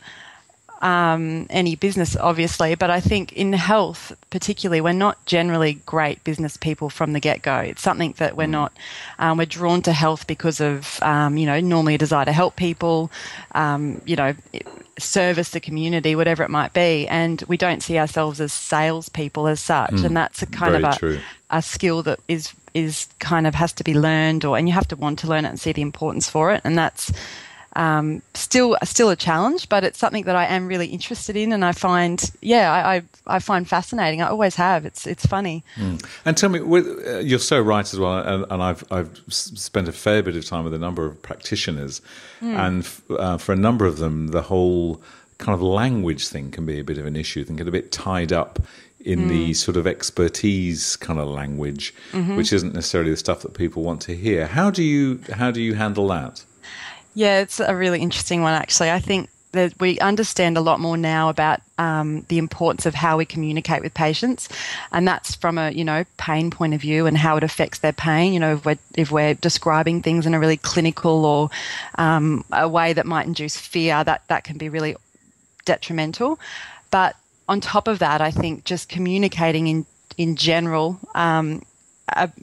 um, 0.86 1.48
any 1.50 1.74
business, 1.74 2.16
obviously, 2.16 2.76
but 2.76 2.90
I 2.90 3.00
think 3.00 3.32
in 3.32 3.52
health, 3.52 4.12
particularly, 4.30 4.80
we're 4.80 4.92
not 4.92 5.24
generally 5.26 5.74
great 5.84 6.22
business 6.22 6.56
people 6.56 6.90
from 6.90 7.12
the 7.12 7.18
get 7.18 7.42
go. 7.42 7.56
It's 7.56 7.82
something 7.82 8.14
that 8.18 8.36
we're 8.36 8.46
not, 8.46 8.72
um, 9.18 9.36
we're 9.36 9.46
drawn 9.46 9.82
to 9.82 9.92
health 9.92 10.28
because 10.28 10.60
of, 10.60 11.02
um, 11.02 11.36
you 11.36 11.44
know, 11.44 11.58
normally 11.58 11.96
a 11.96 11.98
desire 11.98 12.24
to 12.24 12.32
help 12.32 12.54
people, 12.54 13.10
um, 13.50 14.00
you 14.04 14.14
know, 14.14 14.34
service 14.96 15.50
the 15.50 15.58
community, 15.58 16.14
whatever 16.14 16.44
it 16.44 16.50
might 16.50 16.72
be. 16.72 17.08
And 17.08 17.42
we 17.48 17.56
don't 17.56 17.82
see 17.82 17.98
ourselves 17.98 18.40
as 18.40 18.52
salespeople 18.52 19.48
as 19.48 19.58
such. 19.58 19.90
And 20.04 20.16
that's 20.16 20.40
a 20.42 20.46
kind 20.46 20.76
of 20.76 20.84
a, 20.84 21.20
a 21.50 21.62
skill 21.62 22.04
that 22.04 22.20
is 22.28 22.52
is 22.74 23.08
kind 23.18 23.46
of 23.46 23.54
has 23.54 23.72
to 23.72 23.82
be 23.82 23.94
learned 23.94 24.44
or 24.44 24.56
and 24.58 24.68
you 24.68 24.74
have 24.74 24.86
to 24.86 24.96
want 24.96 25.18
to 25.18 25.26
learn 25.26 25.46
it 25.46 25.48
and 25.48 25.58
see 25.58 25.72
the 25.72 25.80
importance 25.80 26.28
for 26.28 26.52
it 26.52 26.60
and 26.62 26.76
that's 26.76 27.10
um, 27.76 28.22
still 28.34 28.76
still 28.82 29.10
a 29.10 29.16
challenge 29.16 29.68
but 29.68 29.84
it's 29.84 29.98
something 29.98 30.24
that 30.24 30.34
I 30.36 30.46
am 30.46 30.66
really 30.66 30.86
interested 30.88 31.36
in 31.36 31.52
and 31.52 31.64
I 31.64 31.72
find 31.72 32.18
yeah 32.40 32.72
I, 32.72 32.96
I, 32.96 33.02
I 33.36 33.38
find 33.40 33.68
fascinating. 33.68 34.22
I 34.22 34.28
always 34.28 34.54
have. 34.56 34.86
It's 34.86 35.06
it's 35.06 35.26
funny. 35.26 35.62
And 36.24 36.36
tell 36.36 36.48
me, 36.48 36.60
with, 36.60 36.86
uh, 37.06 37.18
you're 37.18 37.38
so 37.38 37.60
right 37.60 37.84
as 37.92 37.98
well, 37.98 38.18
and, 38.18 38.44
and 38.50 38.62
I've 38.62 38.84
I've 38.90 39.20
spent 39.28 39.88
a 39.88 39.92
fair 39.92 40.22
bit 40.22 40.36
of 40.36 40.44
time 40.44 40.64
with 40.64 40.74
a 40.74 40.78
number 40.78 41.04
of 41.06 41.20
practitioners, 41.22 42.00
and 42.40 42.84
f- 42.84 43.02
uh, 43.10 43.36
for 43.38 43.52
a 43.52 43.56
number 43.56 43.84
of 43.84 43.98
them, 43.98 44.28
the 44.28 44.42
whole 44.42 45.02
kind 45.38 45.54
of 45.54 45.60
language 45.62 46.28
thing 46.28 46.50
can 46.50 46.64
be 46.66 46.78
a 46.78 46.84
bit 46.84 46.98
of 46.98 47.04
an 47.06 47.16
issue. 47.16 47.42
They 47.42 47.48
can 47.48 47.56
get 47.56 47.68
a 47.68 47.72
bit 47.72 47.92
tied 47.92 48.32
up 48.32 48.58
in 49.00 49.28
the 49.28 49.54
sort 49.54 49.76
of 49.76 49.86
expertise 49.86 50.96
kind 50.96 51.18
of 51.20 51.28
language, 51.28 51.94
which 52.36 52.52
isn't 52.52 52.74
necessarily 52.74 53.10
the 53.10 53.16
stuff 53.16 53.42
that 53.42 53.54
people 53.54 53.82
want 53.82 54.00
to 54.02 54.14
hear. 54.16 54.46
How 54.46 54.70
do 54.70 54.82
you 54.82 55.20
how 55.32 55.50
do 55.50 55.60
you 55.60 55.74
handle 55.74 56.08
that? 56.08 56.44
Yeah, 57.16 57.40
it's 57.40 57.60
a 57.60 57.74
really 57.74 58.02
interesting 58.02 58.42
one, 58.42 58.52
actually. 58.52 58.90
I 58.90 59.00
think 59.00 59.30
that 59.52 59.72
we 59.80 59.98
understand 60.00 60.58
a 60.58 60.60
lot 60.60 60.80
more 60.80 60.98
now 60.98 61.30
about 61.30 61.62
um, 61.78 62.26
the 62.28 62.36
importance 62.36 62.84
of 62.84 62.94
how 62.94 63.16
we 63.16 63.24
communicate 63.24 63.82
with 63.82 63.94
patients, 63.94 64.50
and 64.92 65.08
that's 65.08 65.34
from 65.34 65.56
a 65.56 65.70
you 65.70 65.82
know 65.82 66.04
pain 66.18 66.50
point 66.50 66.74
of 66.74 66.82
view 66.82 67.06
and 67.06 67.16
how 67.16 67.38
it 67.38 67.42
affects 67.42 67.78
their 67.78 67.94
pain. 67.94 68.34
You 68.34 68.40
know, 68.40 68.52
if 68.56 68.66
we're 68.66 68.78
if 68.98 69.10
we're 69.10 69.32
describing 69.32 70.02
things 70.02 70.26
in 70.26 70.34
a 70.34 70.38
really 70.38 70.58
clinical 70.58 71.24
or 71.24 71.48
um, 71.94 72.44
a 72.52 72.68
way 72.68 72.92
that 72.92 73.06
might 73.06 73.26
induce 73.26 73.56
fear, 73.56 74.04
that 74.04 74.20
that 74.28 74.44
can 74.44 74.58
be 74.58 74.68
really 74.68 74.94
detrimental. 75.64 76.38
But 76.90 77.16
on 77.48 77.62
top 77.62 77.88
of 77.88 77.98
that, 78.00 78.20
I 78.20 78.30
think 78.30 78.64
just 78.64 78.90
communicating 78.90 79.68
in 79.68 79.86
in 80.18 80.36
general 80.36 81.00
um, 81.14 81.62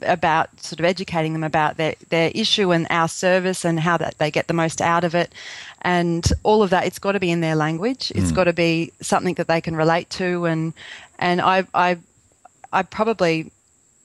about 0.02 0.60
sort 0.60 0.78
of 0.78 0.84
educating 0.84 1.32
them 1.32 1.44
about 1.44 1.76
their, 1.76 1.94
their 2.10 2.30
issue 2.34 2.70
and 2.72 2.86
our 2.90 3.08
service 3.08 3.64
and 3.64 3.80
how 3.80 3.96
that 3.96 4.18
they 4.18 4.30
get 4.30 4.46
the 4.46 4.54
most 4.54 4.80
out 4.80 5.04
of 5.04 5.14
it. 5.14 5.32
And 5.82 6.26
all 6.42 6.62
of 6.62 6.70
that 6.70 6.86
it's 6.86 6.98
got 6.98 7.12
to 7.12 7.20
be 7.20 7.30
in 7.30 7.40
their 7.40 7.56
language. 7.56 8.12
It's 8.14 8.32
mm. 8.32 8.34
got 8.34 8.44
to 8.44 8.52
be 8.52 8.92
something 9.00 9.34
that 9.34 9.48
they 9.48 9.60
can 9.60 9.76
relate 9.76 10.10
to. 10.10 10.44
And 10.46 10.74
and 11.18 11.40
I 11.40 11.64
I 11.74 11.98
I 12.72 12.82
probably 12.82 13.50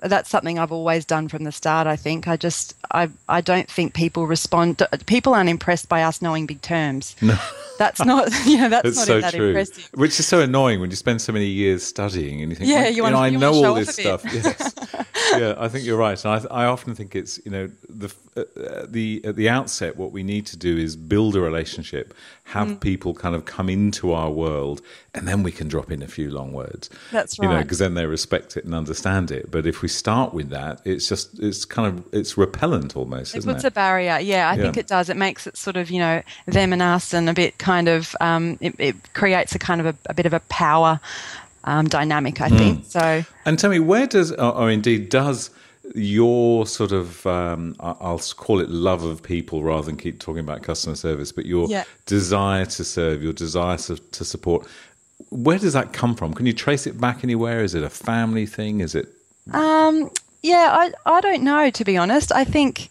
that's 0.02 0.30
something 0.30 0.58
I've 0.58 0.72
always 0.72 1.04
done 1.06 1.28
from 1.28 1.44
the 1.44 1.52
start 1.52 1.86
I 1.88 1.96
think 1.96 2.28
I 2.28 2.38
just 2.38 2.74
I 2.92 3.10
I 3.28 3.42
don't 3.42 3.70
think 3.70 3.94
people 3.94 4.28
respond 4.28 4.82
people 5.08 5.34
aren't 5.34 5.50
impressed 5.50 5.90
by 5.90 6.04
us 6.04 6.22
knowing 6.22 6.46
big 6.46 6.62
terms 6.62 7.16
no. 7.22 7.38
that's 7.78 8.04
not 8.06 8.30
you 8.46 8.58
know 8.58 8.70
that's 8.70 8.88
It's 8.88 8.98
not 9.00 9.08
so 9.08 9.22
that 9.22 9.34
true. 9.34 9.48
impressive 9.50 9.90
Which 9.96 10.20
is 10.20 10.26
so 10.28 10.42
annoying 10.42 10.80
when 10.80 10.90
you 10.90 10.96
spend 10.96 11.22
so 11.22 11.34
many 11.34 11.48
years 11.48 11.84
studying 11.84 12.42
and 12.42 12.50
you 12.52 12.56
think, 12.56 12.70
Yeah, 12.70 12.84
"Well, 12.84 12.92
you 12.94 13.04
wanna- 13.04 13.16
know, 13.16 13.22
I 13.22 13.28
you 13.28 13.38
know 13.38 13.52
wanna 13.52 13.68
all 13.70 13.76
this 13.76 14.00
off 14.06 14.24
a 14.24 14.28
bit." 14.30 14.44
stuff. 14.56 14.74
Yes. 14.94 15.06
yeah, 15.40 15.56
I 15.58 15.68
think 15.68 15.86
you're 15.86 15.98
right. 15.98 16.24
And 16.26 16.48
I, 16.50 16.64
I 16.64 16.66
often 16.66 16.96
think 16.96 17.16
it's 17.16 17.40
you 17.46 17.52
know 17.52 17.70
the 17.90 18.10
uh, 18.38 18.86
the 18.88 19.22
at 19.26 19.36
the 19.36 19.50
outset 19.50 19.98
what 19.98 20.12
we 20.12 20.24
need 20.24 20.46
to 20.48 20.58
do 20.58 20.78
is 20.78 20.96
build 20.96 21.36
a 21.36 21.42
relationship, 21.42 22.14
have 22.46 22.68
Mm. 22.70 22.80
people 22.80 23.14
kind 23.14 23.36
of 23.36 23.46
come 23.46 23.70
into 23.70 24.14
our 24.14 24.32
world, 24.32 24.82
and 25.14 25.28
then 25.28 25.44
we 25.44 25.52
can 25.52 25.68
drop 25.68 25.92
in 25.92 26.02
a 26.02 26.08
few 26.08 26.30
long 26.32 26.52
words. 26.54 26.90
That's 27.12 27.38
right. 27.40 27.46
You 27.50 27.54
know, 27.56 27.62
because 27.62 27.80
then 27.80 27.94
they 27.96 28.06
respect 28.06 28.56
it 28.58 28.64
and 28.66 28.74
understand 28.74 29.32
it. 29.32 29.50
But 29.52 29.66
if 29.66 29.82
we 29.82 29.88
start 29.90 30.34
with 30.34 30.50
that, 30.52 30.80
it's 30.86 31.10
just 31.10 31.38
it's 31.40 31.66
kind 31.66 31.88
of 32.00 32.08
it's 32.14 32.38
repellent 32.38 32.96
almost, 32.96 33.36
It 33.36 33.44
puts 33.44 33.64
it? 33.66 33.68
a 33.68 33.72
barrier. 33.72 34.18
Yeah, 34.22 34.50
I 34.50 34.56
think 34.56 34.78
it 34.78 34.88
does. 34.88 35.10
It 35.10 35.18
makes 35.18 35.46
it 35.46 35.58
sort 35.58 35.76
of, 35.76 35.92
you 35.92 36.00
know, 36.00 36.22
them 36.46 36.72
and 36.72 36.82
us 36.82 37.14
and 37.14 37.30
a 37.30 37.34
bit 37.34 37.58
kind 37.58 37.90
of, 37.90 38.16
um, 38.22 38.58
it, 38.62 38.76
it 38.80 39.14
creates 39.14 39.54
a 39.56 39.60
kind 39.60 39.82
of 39.82 39.88
a, 39.88 39.96
a 40.10 40.14
bit 40.14 40.26
of 40.26 40.34
a 40.34 40.40
power 40.42 41.02
um, 41.66 41.88
dynamic, 41.90 42.40
I 42.40 42.48
Hmm. 42.50 42.58
think. 42.58 42.86
So, 42.86 43.26
And 43.46 43.60
tell 43.60 43.70
me, 43.70 43.80
where 43.80 44.08
does, 44.08 44.32
or, 44.32 44.56
or 44.56 44.70
indeed 44.72 45.10
does, 45.10 45.50
your 45.96 46.66
sort 46.68 46.92
of, 46.92 47.26
um, 47.28 47.76
I'll 47.80 48.20
call 48.38 48.60
it 48.60 48.70
love 48.70 49.04
of 49.04 49.22
people 49.24 49.64
rather 49.64 49.86
than 49.88 49.98
keep 49.98 50.20
talking 50.20 50.40
about 50.42 50.62
customer 50.64 50.96
service, 50.96 51.32
but 51.32 51.46
your 51.46 51.68
Yeah. 51.70 51.84
desire 52.06 52.66
to 52.66 52.84
serve, 52.84 53.22
your 53.24 53.34
desire 53.34 53.78
to, 53.78 53.98
to 53.98 54.24
support, 54.24 54.68
where 55.30 55.58
does 55.60 55.74
that 55.74 55.92
come 55.94 56.16
from? 56.16 56.34
Can 56.34 56.46
you 56.46 56.54
trace 56.54 56.88
it 56.88 57.00
back 57.02 57.24
anywhere? 57.24 57.64
Is 57.64 57.76
it 57.76 57.84
a 57.84 57.90
family 57.90 58.46
thing? 58.46 58.80
Is 58.82 58.96
it? 58.96 59.08
Um, 59.54 60.10
yeah, 60.42 60.70
I, 60.72 60.92
I 61.06 61.22
don't 61.22 61.44
know, 61.44 61.70
to 61.70 61.86
be 61.86 61.98
honest. 61.98 62.32
I 62.32 62.44
think 62.44 62.90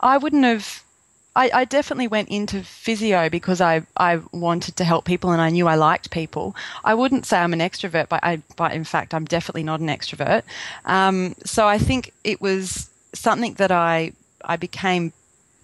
I 0.00 0.18
wouldn't 0.18 0.44
have. 0.44 0.82
I, 1.36 1.50
I 1.52 1.64
definitely 1.64 2.06
went 2.06 2.28
into 2.28 2.62
physio 2.62 3.28
because 3.28 3.60
I, 3.60 3.84
I 3.96 4.20
wanted 4.30 4.76
to 4.76 4.84
help 4.84 5.04
people 5.04 5.32
and 5.32 5.42
I 5.42 5.50
knew 5.50 5.66
I 5.66 5.74
liked 5.74 6.12
people. 6.12 6.54
I 6.84 6.94
wouldn't 6.94 7.26
say 7.26 7.38
I'm 7.38 7.52
an 7.52 7.58
extrovert, 7.58 8.08
but 8.08 8.20
I 8.22 8.40
but 8.56 8.72
in 8.72 8.84
fact 8.84 9.12
I'm 9.12 9.24
definitely 9.24 9.64
not 9.64 9.80
an 9.80 9.88
extrovert. 9.88 10.44
Um, 10.84 11.34
so 11.44 11.66
I 11.66 11.78
think 11.78 12.12
it 12.22 12.40
was 12.40 12.88
something 13.14 13.54
that 13.54 13.72
I 13.72 14.12
I 14.44 14.56
became 14.56 15.12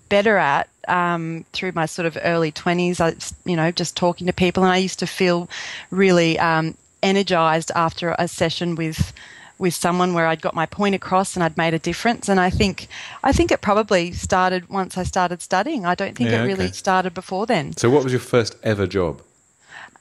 better 0.08 0.36
at 0.36 0.68
um, 0.88 1.44
through 1.52 1.72
my 1.72 1.86
sort 1.86 2.06
of 2.06 2.18
early 2.22 2.50
20s. 2.50 3.00
I, 3.00 3.14
you 3.48 3.56
know, 3.56 3.70
just 3.70 3.96
talking 3.96 4.26
to 4.26 4.32
people, 4.32 4.64
and 4.64 4.72
I 4.72 4.78
used 4.78 4.98
to 4.98 5.06
feel 5.06 5.48
really 5.90 6.38
um, 6.38 6.76
energized 7.02 7.70
after 7.74 8.14
a 8.18 8.28
session 8.28 8.74
with 8.74 9.12
with 9.60 9.74
someone 9.74 10.14
where 10.14 10.26
I'd 10.26 10.40
got 10.40 10.54
my 10.54 10.66
point 10.66 10.94
across 10.94 11.36
and 11.36 11.44
I'd 11.44 11.56
made 11.56 11.74
a 11.74 11.78
difference. 11.78 12.28
And 12.28 12.40
I 12.40 12.50
think 12.50 12.88
I 13.22 13.32
think 13.32 13.52
it 13.52 13.60
probably 13.60 14.12
started 14.12 14.68
once 14.68 14.96
I 14.98 15.04
started 15.04 15.42
studying. 15.42 15.84
I 15.86 15.94
don't 15.94 16.16
think 16.16 16.30
Yeah, 16.30 16.42
it 16.42 16.46
really 16.46 16.64
okay. 16.64 16.72
started 16.72 17.12
before 17.14 17.46
then. 17.46 17.76
So, 17.76 17.90
what 17.90 18.02
was 18.02 18.12
your 18.12 18.20
first 18.20 18.56
ever 18.62 18.86
job? 18.86 19.20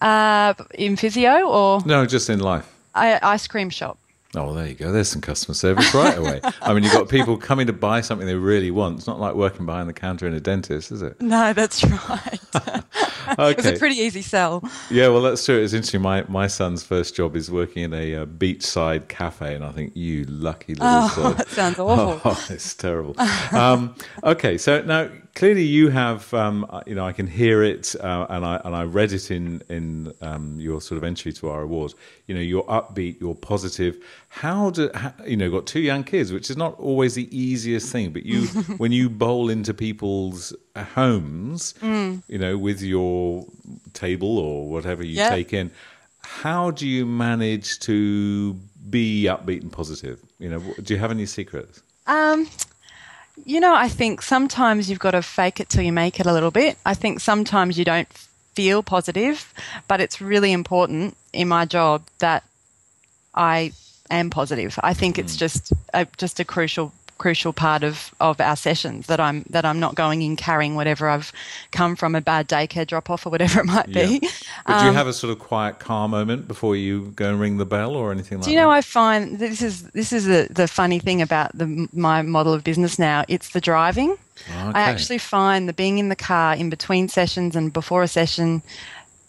Uh, 0.01 0.53
in 0.73 0.95
physio 0.95 1.41
or 1.47 1.81
No, 1.85 2.05
just 2.05 2.29
in 2.29 2.39
life. 2.39 2.65
I, 2.95 3.19
ice 3.21 3.47
cream 3.47 3.69
shop. 3.69 3.97
Oh, 4.35 4.45
well, 4.45 4.53
there 4.53 4.67
you 4.67 4.75
go. 4.75 4.91
There's 4.91 5.09
some 5.09 5.21
customer 5.21 5.55
service 5.55 5.91
right 5.95 6.15
away. 6.15 6.39
I 6.61 6.73
mean, 6.75 6.83
you've 6.83 6.93
got 6.93 7.09
people 7.09 7.35
coming 7.35 7.65
to 7.65 7.73
buy 7.73 8.01
something 8.01 8.27
they 8.27 8.35
really 8.35 8.69
want. 8.69 8.99
It's 8.99 9.07
not 9.07 9.19
like 9.19 9.33
working 9.33 9.65
behind 9.65 9.89
the 9.89 9.93
counter 9.93 10.27
in 10.27 10.35
a 10.35 10.39
dentist, 10.39 10.91
is 10.91 11.01
it? 11.01 11.19
No, 11.19 11.51
that's 11.53 11.83
right. 11.83 12.39
it 13.39 13.57
was 13.57 13.65
a 13.65 13.77
pretty 13.79 13.95
easy 13.95 14.21
sell. 14.21 14.63
Yeah, 14.91 15.07
well, 15.07 15.23
that's 15.23 15.43
true. 15.43 15.59
It's 15.59 15.73
interesting. 15.73 16.01
My 16.03 16.25
my 16.27 16.45
son's 16.45 16.83
first 16.83 17.15
job 17.15 17.35
is 17.35 17.49
working 17.49 17.81
in 17.83 17.93
a 17.93 18.17
uh, 18.17 18.25
beachside 18.27 19.07
cafe, 19.07 19.55
and 19.55 19.63
I 19.65 19.71
think 19.71 19.95
you 19.95 20.25
lucky 20.25 20.75
little 20.75 20.87
Oh, 20.87 21.07
sod. 21.15 21.37
that 21.37 21.49
sounds 21.49 21.79
awful. 21.79 22.21
Oh, 22.23 22.45
it's 22.51 22.75
terrible. 22.75 23.19
um, 23.51 23.95
okay, 24.23 24.59
so 24.59 24.81
now 24.83 25.09
clearly 25.35 25.63
you 25.63 25.89
have, 25.89 26.33
um, 26.33 26.65
uh, 26.69 26.81
you 26.85 26.95
know, 26.95 27.05
I 27.05 27.11
can 27.13 27.27
hear 27.27 27.63
it, 27.63 27.95
uh, 27.99 28.25
and 28.29 28.45
I 28.45 28.61
and 28.65 28.75
I 28.75 28.83
read 28.83 29.11
it 29.13 29.31
in 29.31 29.61
in 29.69 30.13
um, 30.21 30.59
your 30.59 30.81
sort 30.81 30.97
of 30.97 31.03
entry 31.03 31.31
to 31.33 31.49
our 31.49 31.61
awards. 31.61 31.95
You 32.27 32.35
know, 32.35 32.41
you're 32.41 32.63
upbeat, 32.63 33.19
you're 33.21 33.35
positive. 33.35 33.97
How 34.29 34.69
do 34.69 34.89
how, 34.93 35.13
you 35.25 35.37
know? 35.37 35.49
Got 35.49 35.65
two 35.67 35.79
young 35.81 36.03
kids, 36.03 36.31
which 36.31 36.49
is 36.49 36.57
not 36.57 36.79
always 36.79 37.15
the 37.15 37.27
easiest 37.37 37.91
thing. 37.91 38.11
But 38.11 38.25
you, 38.25 38.41
when 38.77 38.91
you 38.91 39.09
bowl 39.09 39.49
into 39.49 39.73
people's 39.73 40.53
uh, 40.75 40.83
homes, 40.83 41.73
Mm. 41.81 42.21
you 42.27 42.37
know, 42.37 42.57
with 42.57 42.81
your 42.81 43.45
table 43.93 44.37
or 44.37 44.69
whatever 44.69 45.03
you 45.03 45.15
Yeah. 45.17 45.29
take 45.29 45.53
in, 45.53 45.71
how 46.21 46.71
do 46.71 46.87
you 46.87 47.05
manage 47.05 47.79
to 47.79 48.53
be 48.89 49.23
upbeat 49.23 49.61
and 49.61 49.71
positive? 49.71 50.19
You 50.39 50.49
know, 50.49 50.59
do 50.83 50.93
you 50.93 50.99
have 50.99 51.11
any 51.11 51.25
secrets? 51.25 51.81
Um, 52.07 52.47
you 53.45 53.59
know, 53.59 53.73
I 53.73 53.89
think 53.89 54.21
sometimes 54.21 54.89
you've 54.89 54.99
got 54.99 55.11
to 55.11 55.21
fake 55.21 55.59
it 55.59 55.69
till 55.69 55.83
you 55.83 55.93
make 55.93 56.19
it 56.19 56.25
a 56.25 56.33
little 56.33 56.51
bit. 56.51 56.77
I 56.85 56.93
think 56.93 57.19
sometimes 57.19 57.77
you 57.77 57.85
don't 57.85 58.11
feel 58.55 58.83
positive, 58.83 59.53
but 59.87 60.01
it's 60.01 60.21
really 60.21 60.51
important 60.51 61.15
in 61.33 61.47
my 61.47 61.65
job 61.65 62.03
that 62.19 62.43
I 63.33 63.71
am 64.09 64.29
positive. 64.29 64.77
I 64.81 64.93
think 64.93 65.17
it's 65.17 65.35
mm. 65.35 65.39
just 65.39 65.73
a, 65.93 66.07
just 66.17 66.39
a 66.39 66.45
crucial 66.45 66.91
crucial 67.19 67.53
part 67.53 67.83
of, 67.83 68.15
of 68.19 68.41
our 68.41 68.55
sessions 68.55 69.05
that 69.05 69.19
I'm 69.19 69.43
that 69.49 69.65
I'm 69.65 69.79
not 69.79 69.93
going 69.93 70.23
in 70.23 70.35
carrying 70.35 70.73
whatever 70.73 71.07
I've 71.07 71.31
come 71.71 71.95
from 71.95 72.15
a 72.15 72.21
bad 72.21 72.49
daycare 72.49 72.87
drop 72.87 73.09
off 73.11 73.27
or 73.27 73.29
whatever 73.29 73.59
it 73.59 73.65
might 73.65 73.87
be. 73.87 74.19
But 74.65 74.79
do 74.79 74.83
you 74.85 74.89
um, 74.89 74.95
have 74.95 75.07
a 75.07 75.13
sort 75.13 75.31
of 75.31 75.39
quiet, 75.39 75.79
calm 75.79 76.11
moment 76.11 76.47
before 76.47 76.75
you 76.75 77.11
go 77.15 77.29
and 77.29 77.39
ring 77.39 77.57
the 77.57 77.65
bell 77.65 77.95
or 77.95 78.11
anything 78.11 78.39
like 78.39 78.45
Do 78.45 78.51
you 78.51 78.57
know? 78.57 78.69
that? 78.69 78.77
I 78.77 78.81
find 78.81 79.37
this 79.37 79.61
is 79.61 79.83
this 79.91 80.11
is 80.11 80.25
the, 80.25 80.47
the 80.49 80.67
funny 80.67 80.99
thing 80.99 81.21
about 81.21 81.55
the 81.57 81.87
my 81.93 82.21
model 82.21 82.53
of 82.53 82.63
business 82.63 82.97
now. 82.97 83.25
It's 83.27 83.49
the 83.49 83.61
driving. 83.61 84.11
Okay. 84.11 84.79
I 84.79 84.81
actually 84.81 85.17
find 85.17 85.67
the 85.67 85.73
being 85.73 85.97
in 85.97 86.09
the 86.09 86.15
car 86.15 86.55
in 86.55 86.69
between 86.69 87.09
sessions 87.09 87.55
and 87.55 87.73
before 87.73 88.03
a 88.03 88.07
session, 88.07 88.61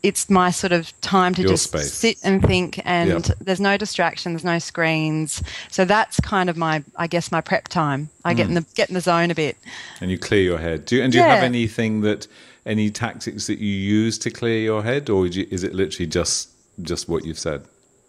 it's 0.02 0.30
my 0.30 0.50
sort 0.50 0.72
of 0.72 0.98
time 1.02 1.34
to 1.34 1.42
Your 1.42 1.50
just 1.50 1.64
space. 1.64 1.92
sit 1.92 2.16
and 2.24 2.42
think. 2.42 2.80
And 2.84 3.10
Yep. 3.28 3.38
there's 3.40 3.60
no 3.60 3.76
distractions 3.76 4.42
no 4.44 4.58
screens. 4.58 5.42
So 5.70 5.84
that's 5.84 6.18
kind 6.20 6.48
of 6.48 6.56
my, 6.56 6.82
I 6.96 7.06
guess, 7.06 7.30
my 7.30 7.40
prep 7.42 7.68
time. 7.68 8.08
I 8.24 8.32
Hmm. 8.32 8.36
get 8.36 8.48
in 8.48 8.54
the 8.54 8.64
get 8.74 8.88
in 8.88 8.94
the 8.94 9.00
zone 9.02 9.30
a 9.30 9.34
bit. 9.34 9.56
and 10.00 10.10
you 10.10 10.18
clear 10.18 10.42
your 10.42 10.58
head. 10.58 10.86
Do 10.86 10.96
you, 10.96 11.02
and 11.02 11.12
do 11.12 11.18
you 11.18 11.24
have 11.24 11.42
anything 11.42 12.00
that 12.02 12.26
any 12.66 12.90
tactics 12.90 13.46
that 13.46 13.58
you 13.58 13.72
use 13.74 14.18
to 14.18 14.30
clear 14.30 14.58
your 14.60 14.82
head, 14.82 15.08
or 15.10 15.26
you- 15.26 15.46
is 15.50 15.64
it 15.64 15.74
literally 15.74 16.06
just 16.06 16.48
just 16.82 17.08
what 17.08 17.24
you've 17.26 17.38
said? 17.38 17.62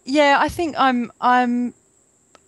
Yeah, 0.04 0.38
I 0.40 0.48
think 0.48 0.74
I'm 0.78 1.12
I'm 1.20 1.74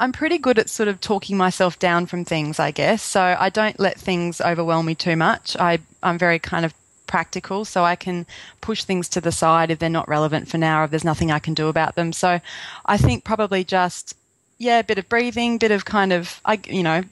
I'm 0.01 0.11
pretty 0.13 0.39
good 0.39 0.59
at 0.59 0.69
sort 0.69 0.89
of 0.89 1.01
talking 1.01 1.37
myself 1.37 1.79
down 1.79 2.07
from 2.07 2.25
things, 2.25 2.59
I 2.59 2.71
guess. 2.73 3.03
So 3.03 3.37
I 3.39 3.49
don't 3.49 3.79
let 3.79 3.99
things 4.01 4.41
overwhelm 4.41 4.87
me 4.87 4.95
too 4.95 5.17
much. 5.17 5.55
I 5.59 5.79
I'm 6.03 6.19
very 6.19 6.39
kind 6.39 6.65
of 6.65 6.73
practical, 7.07 7.65
so 7.65 7.85
I 7.85 7.97
can 7.97 8.27
push 8.61 8.85
things 8.85 9.09
to 9.11 9.21
the 9.21 9.33
side 9.33 9.71
if 9.71 9.79
they're 9.79 9.89
not 9.91 10.09
relevant 10.09 10.49
for 10.49 10.59
now, 10.59 10.81
or 10.81 10.85
if 10.85 10.91
there's 10.91 11.05
nothing 11.05 11.31
I 11.31 11.39
can 11.39 11.55
do 11.55 11.69
about 11.69 11.95
them. 11.95 12.13
So 12.13 12.41
I 12.87 12.97
think 12.97 13.25
probably 13.25 13.65
just 13.65 14.17
yeah, 14.59 14.79
a 14.79 14.85
bit 14.85 14.99
of 14.99 15.09
breathing, 15.09 15.59
bit 15.59 15.71
of 15.73 15.85
kind 15.85 16.13
of 16.13 16.41
I 16.45 16.61
you 16.69 16.83
know 16.83 17.03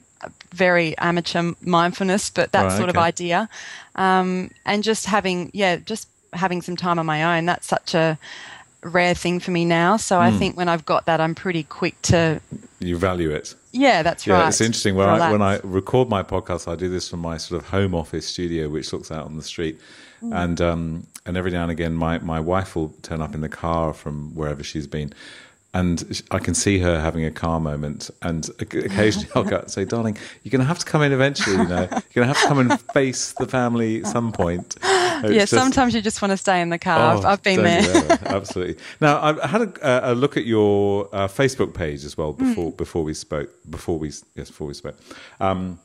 very 0.53 0.97
amateur 0.97 1.51
mindfulness, 1.61 2.29
but 2.29 2.51
that 2.53 2.61
Right, 2.61 2.71
sort 2.71 2.89
of 2.89 2.97
idea, 2.97 3.49
um, 3.95 4.51
and 4.65 4.83
just 4.83 5.05
having 5.05 5.51
yeah, 5.53 5.77
just 5.77 6.07
having 6.33 6.61
some 6.61 6.75
time 6.75 6.99
on 6.99 7.05
my 7.05 7.37
own. 7.37 7.45
That's 7.45 7.67
such 7.67 7.93
a 7.93 8.17
rare 8.83 9.13
thing 9.15 9.39
for 9.39 9.51
me 9.51 9.65
now. 9.65 9.97
So 9.97 10.19
Hmm. 10.19 10.21
I 10.21 10.31
think 10.31 10.57
when 10.57 10.69
I've 10.69 10.85
got 10.85 11.05
that, 11.05 11.21
I'm 11.21 11.35
pretty 11.35 11.63
quick 11.63 12.01
to 12.03 12.41
You 12.79 12.97
value 12.97 13.31
it. 13.31 13.55
Yeah, 13.73 14.03
that's 14.03 14.25
Yeah, 14.25 14.39
right. 14.39 14.47
it's 14.47 14.61
interesting. 14.61 14.95
When 14.95 15.09
I, 15.09 15.31
when 15.31 15.41
I 15.41 15.59
record 15.63 16.07
my 16.07 16.23
podcast, 16.23 16.71
I 16.71 16.75
do 16.75 16.89
this 16.89 17.09
from 17.09 17.19
my 17.19 17.37
sort 17.37 17.61
of 17.61 17.67
home 17.69 17.93
office 17.93 18.25
studio, 18.25 18.69
which 18.69 18.93
looks 18.93 19.11
out 19.11 19.25
on 19.25 19.35
the 19.35 19.43
street. 19.43 19.81
Mm. 20.23 20.43
And 20.43 20.61
um, 20.61 21.07
and 21.25 21.35
every 21.35 21.51
now 21.51 21.63
and 21.63 21.71
again, 21.71 21.93
my, 21.93 22.19
my 22.19 22.39
wife 22.39 22.75
will 22.75 22.89
turn 23.01 23.21
up 23.21 23.33
in 23.33 23.41
the 23.41 23.49
car 23.49 23.93
from 23.93 24.33
wherever 24.35 24.63
she's 24.63 24.87
been. 24.87 25.13
And 25.75 26.21
I 26.29 26.37
can 26.37 26.53
see 26.53 26.77
her 26.79 26.99
having 27.01 27.25
a 27.25 27.31
car 27.31 27.59
moment. 27.59 28.11
And 28.21 28.47
occasionally 28.59 29.27
I'll 29.33 29.43
go 29.43 29.57
and 29.57 29.71
say, 29.71 29.85
darling, 29.85 30.17
you're 30.43 30.51
going 30.51 30.59
to 30.61 30.67
have 30.67 30.77
to 30.77 30.85
come 30.85 31.01
in 31.01 31.11
eventually. 31.11 31.55
You 31.57 31.67
know, 31.67 31.87
you're 31.91 32.23
going 32.23 32.27
to 32.27 32.33
have 32.33 32.41
to 32.41 32.47
come 32.47 32.59
and 32.59 32.79
face 32.93 33.33
the 33.39 33.47
family 33.47 34.01
at 34.01 34.05
some 34.07 34.31
point. 34.31 34.75
It's 34.83 35.31
yeah, 35.31 35.39
just- 35.39 35.51
sometimes 35.53 35.95
you 35.95 36.01
just 36.01 36.21
want 36.21 36.31
to 36.31 36.37
stay 36.37 36.61
in 36.61 36.69
the 36.69 36.77
car. 36.77 37.17
I've, 37.17 37.25
Oh, 37.25 37.27
I've 37.29 37.41
been 37.41 37.63
there. 37.63 38.19
Absolutely. 38.25 38.75
Now, 39.01 39.19
I 39.41 39.47
had 39.47 39.61
a, 39.61 40.11
a 40.11 40.13
look 40.13 40.37
at 40.37 40.45
your 40.45 41.09
uh, 41.11 41.27
Facebook 41.27 41.73
page 41.73 42.03
as 42.05 42.17
well 42.17 42.33
before 42.33 42.71
Mm. 42.71 42.77
before 42.77 43.03
we 43.03 43.13
spoke. 43.15 43.49
Before 43.69 43.97
we 43.97 44.09
yes, 44.35 44.49
before 44.49 44.67
we 44.67 44.73
spoke. 44.75 44.95
Um, 45.39 45.79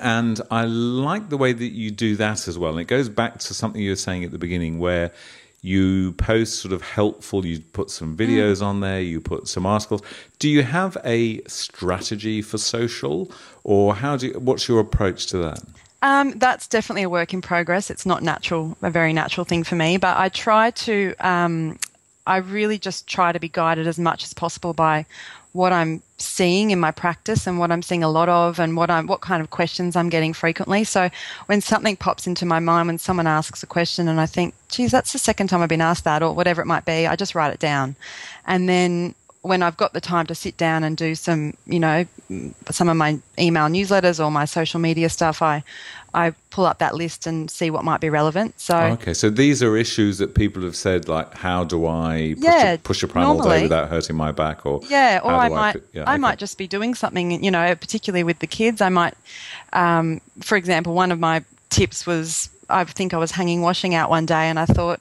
and 0.00 0.40
I 0.50 0.64
like 0.66 1.30
the 1.30 1.38
way 1.38 1.52
that 1.54 1.68
you 1.72 1.90
do 1.90 2.14
that 2.16 2.46
as 2.46 2.58
well. 2.58 2.72
And 2.72 2.80
it 2.80 2.84
goes 2.88 3.08
back 3.08 3.38
to 3.38 3.54
something 3.54 3.80
you 3.80 3.90
were 3.92 3.96
saying 3.96 4.22
at 4.22 4.30
the 4.32 4.38
beginning, 4.38 4.78
where 4.78 5.12
you 5.62 6.12
post 6.12 6.60
sort 6.60 6.72
of 6.72 6.82
helpful. 6.82 7.44
You 7.44 7.60
put 7.60 7.90
some 7.90 8.16
Mm. 8.16 8.20
videos 8.20 8.62
on 8.62 8.80
there. 8.80 9.00
You 9.00 9.20
put 9.20 9.48
some 9.48 9.66
articles. 9.66 10.02
Do 10.38 10.48
you 10.48 10.62
have 10.62 10.96
a 11.04 11.40
strategy 11.48 12.42
for 12.42 12.58
social, 12.58 13.30
or 13.64 13.94
how 13.96 14.16
do? 14.16 14.28
You, 14.28 14.32
what's 14.38 14.68
your 14.68 14.80
approach 14.80 15.26
to 15.26 15.38
that? 15.38 15.60
Um, 16.00 16.30
that's 16.38 16.68
definitely 16.68 17.02
a 17.02 17.08
work 17.10 17.34
in 17.34 17.42
progress. 17.42 17.90
It's 17.90 18.06
not 18.06 18.22
natural, 18.22 18.76
a 18.82 18.90
very 18.90 19.12
natural 19.12 19.44
thing 19.44 19.64
for 19.64 19.74
me, 19.74 19.96
but 19.96 20.16
I 20.16 20.28
try 20.28 20.70
to, 20.70 21.12
um, 21.18 21.76
I 22.24 22.36
really 22.36 22.78
just 22.78 23.08
try 23.08 23.32
to 23.32 23.40
be 23.40 23.48
guided 23.48 23.88
as 23.88 23.98
much 23.98 24.22
as 24.22 24.32
possible 24.32 24.72
by 24.72 25.06
what 25.52 25.72
I'm 25.72 26.02
seeing 26.18 26.70
in 26.70 26.78
my 26.78 26.90
practice 26.90 27.46
and 27.46 27.58
what 27.58 27.70
I'm 27.70 27.82
seeing 27.82 28.02
a 28.02 28.10
lot 28.10 28.28
of 28.28 28.58
and 28.58 28.76
what 28.76 28.90
I'm, 28.90 29.06
what 29.06 29.20
kind 29.20 29.42
of 29.42 29.50
questions 29.50 29.96
I'm 29.96 30.08
getting 30.08 30.32
frequently. 30.32 30.84
So 30.84 31.08
when 31.46 31.60
something 31.60 31.96
pops 31.96 32.26
into 32.26 32.44
my 32.44 32.58
mind, 32.58 32.88
when 32.88 32.98
someone 32.98 33.26
asks 33.26 33.62
a 33.62 33.66
question 33.66 34.08
and 34.08 34.20
I 34.20 34.26
think, 34.26 34.54
geez, 34.68 34.90
that's 34.90 35.12
the 35.12 35.18
second 35.18 35.48
time 35.48 35.62
I've 35.62 35.68
been 35.68 35.80
asked 35.80 36.04
that 36.04 36.22
or 36.22 36.34
whatever 36.34 36.60
it 36.60 36.66
might 36.66 36.84
be, 36.84 37.06
I 37.06 37.16
just 37.16 37.34
write 37.34 37.52
it 37.52 37.60
down. 37.60 37.96
And 38.46 38.68
then 38.68 39.14
when 39.42 39.62
I've 39.62 39.76
got 39.76 39.92
the 39.92 40.00
time 40.00 40.26
to 40.26 40.34
sit 40.34 40.56
down 40.56 40.84
and 40.84 40.96
do 40.96 41.14
some, 41.14 41.54
you 41.66 41.78
know, 41.78 42.04
some 42.70 42.88
of 42.88 42.96
my 42.96 43.18
email 43.38 43.66
newsletters 43.66 44.22
or 44.22 44.30
my 44.30 44.44
social 44.44 44.80
media 44.80 45.08
stuff, 45.08 45.40
I, 45.40 45.62
I 46.14 46.32
pull 46.50 46.64
up 46.66 46.78
that 46.78 46.94
list 46.94 47.26
and 47.26 47.50
see 47.50 47.70
what 47.70 47.84
might 47.84 48.00
be 48.00 48.08
relevant. 48.10 48.58
So 48.60 48.76
Okay, 48.76 49.14
so 49.14 49.28
these 49.30 49.62
are 49.62 49.76
issues 49.76 50.18
that 50.18 50.34
people 50.34 50.62
have 50.62 50.74
said, 50.76 51.08
like, 51.08 51.34
how 51.34 51.64
do 51.64 51.86
I 51.86 52.34
push, 52.36 52.44
Yeah, 52.44 52.72
a, 52.72 52.78
push 52.78 53.02
a 53.02 53.08
pram 53.08 53.26
all 53.26 53.42
day 53.42 53.62
without 53.62 53.88
hurting 53.90 54.16
my 54.16 54.32
back, 54.32 54.64
or 54.64 54.80
yeah, 54.88 55.20
or 55.22 55.32
I 55.32 55.48
might, 55.48 55.72
pi- 55.74 55.80
yeah, 55.92 56.04
I 56.06 56.14
okay. 56.14 56.18
might 56.20 56.38
just 56.38 56.56
be 56.58 56.66
doing 56.66 56.94
something, 56.94 57.42
you 57.44 57.50
know, 57.50 57.74
particularly 57.74 58.24
with 58.24 58.38
the 58.38 58.46
kids. 58.46 58.80
I 58.80 58.88
might, 58.88 59.14
um, 59.72 60.20
for 60.40 60.56
example, 60.56 60.94
one 60.94 61.12
of 61.12 61.20
my 61.20 61.44
tips 61.70 62.06
was 62.06 62.48
I 62.70 62.84
think 62.84 63.12
I 63.14 63.18
was 63.18 63.32
hanging 63.32 63.60
washing 63.60 63.94
out 63.94 64.10
one 64.10 64.26
day 64.26 64.48
and 64.48 64.58
I 64.58 64.64
thought 64.66 65.00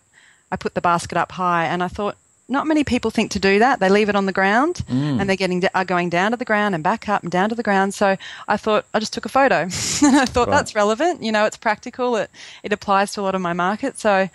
I 0.51 0.55
put 0.55 0.73
the 0.73 0.81
basket 0.81 1.17
up 1.17 1.31
high 1.31 1.65
and 1.65 1.83
I 1.83 1.87
thought 1.87 2.17
not 2.49 2.65
many 2.67 2.83
people 2.83 3.11
think 3.11 3.31
to 3.31 3.39
do 3.39 3.59
that. 3.59 3.79
They 3.79 3.89
leave 3.89 4.09
it 4.09 4.15
on 4.15 4.25
the 4.25 4.31
ground 4.31 4.81
Mm. 4.89 5.19
and 5.19 5.29
they're 5.29 5.35
getting 5.35 5.63
are 5.75 5.83
going 5.85 6.09
down 6.09 6.31
to 6.31 6.37
the 6.37 6.45
ground 6.45 6.75
and 6.75 6.83
back 6.83 7.09
up 7.09 7.21
and 7.23 7.31
down 7.31 7.49
to 7.49 7.55
the 7.55 7.63
ground. 7.63 7.93
So 7.93 8.15
I 8.47 8.57
thought 8.57 8.85
I 8.93 8.99
just 8.99 9.13
took 9.13 9.25
a 9.25 9.29
photo 9.29 9.55
and 10.03 10.15
I 10.17 10.25
thought 10.25 10.47
Right. 10.47 10.55
that's 10.57 10.73
relevant. 10.75 11.21
You 11.23 11.31
know, 11.31 11.45
it's 11.45 11.57
practical. 11.57 12.15
It 12.15 12.29
it 12.63 12.71
applies 12.73 13.11
to 13.13 13.21
a 13.21 13.23
lot 13.23 13.35
of 13.35 13.41
my 13.41 13.53
market. 13.53 13.99
So 13.99 14.29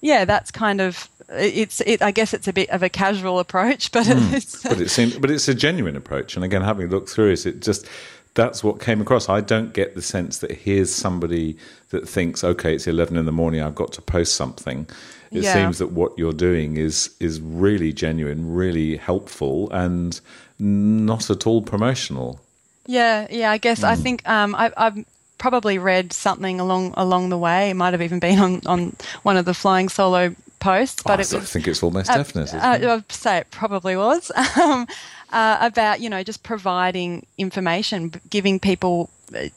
yeah, 0.00 0.24
that's 0.26 0.50
kind 0.50 0.80
of 0.80 1.08
it's 1.30 1.80
it. 1.80 2.02
I 2.02 2.10
guess 2.10 2.34
it's 2.34 2.46
a 2.48 2.52
bit 2.52 2.68
of 2.68 2.82
a 2.82 2.88
casual 2.90 3.38
approach, 3.38 3.90
but 3.92 4.04
it's 4.08 4.62
but 4.62 4.78
it 4.80 4.90
seems, 4.90 5.16
but 5.16 5.30
it's 5.30 5.48
a 5.48 5.54
genuine 5.54 5.96
approach. 5.96 6.36
And 6.36 6.44
again, 6.44 6.60
having 6.62 6.88
looked 6.90 7.08
through 7.08 7.30
it, 7.30 7.46
it 7.46 7.60
just 7.62 7.86
that's 8.34 8.62
what 8.62 8.80
came 8.80 9.00
across. 9.00 9.28
I 9.28 9.40
don't 9.40 9.72
get 9.72 9.94
the 9.94 10.02
sense 10.02 10.38
that 10.40 10.50
here's 10.50 10.92
somebody 10.92 11.56
that 11.90 12.06
thinks, 12.06 12.44
okay, 12.44 12.74
it's 12.74 12.86
eleven 12.86 13.16
in 13.16 13.24
the 13.24 13.32
morning, 13.32 13.62
I've 13.62 13.74
got 13.76 13.92
to 13.92 14.02
post 14.02 14.34
something. 14.34 14.86
It 15.34 15.42
Yeah. 15.42 15.52
seems 15.52 15.78
that 15.78 15.90
what 15.92 16.12
you're 16.16 16.32
doing 16.32 16.76
is 16.76 17.10
is 17.20 17.40
really 17.40 17.92
genuine, 17.92 18.54
really 18.54 18.96
helpful, 18.96 19.68
and 19.72 20.20
not 20.58 21.28
at 21.30 21.46
all 21.46 21.60
promotional. 21.62 22.40
Yeah, 22.86 23.26
yeah. 23.30 23.50
I 23.50 23.58
guess 23.58 23.80
Hmm. 23.80 23.86
I 23.86 23.96
think 23.96 24.26
um, 24.28 24.54
I, 24.54 24.70
I've 24.76 25.04
probably 25.38 25.78
read 25.78 26.12
something 26.12 26.60
along 26.60 26.94
along 26.96 27.30
the 27.30 27.38
way. 27.38 27.70
It 27.70 27.74
might 27.74 27.92
have 27.92 28.02
even 28.02 28.20
been 28.20 28.38
on, 28.38 28.60
on 28.66 28.96
one 29.24 29.36
of 29.36 29.44
the 29.44 29.54
flying 29.54 29.88
solo 29.88 30.34
posts, 30.60 31.02
but 31.02 31.18
I 31.18 31.22
it 31.22 31.32
was. 31.32 31.50
think 31.50 31.66
it's 31.68 31.82
almost 31.82 32.10
uh, 32.10 32.16
definite. 32.16 32.54
Uh, 32.54 32.78
it? 32.80 32.84
I'd 32.88 33.12
say 33.12 33.38
it 33.38 33.50
probably 33.50 33.96
was 33.96 34.30
um, 34.60 34.86
uh, 35.32 35.58
about 35.60 36.00
you 36.00 36.08
know 36.08 36.22
just 36.22 36.42
providing 36.42 37.26
information, 37.38 38.12
giving 38.30 38.60
people 38.60 39.10
uh, 39.34 39.48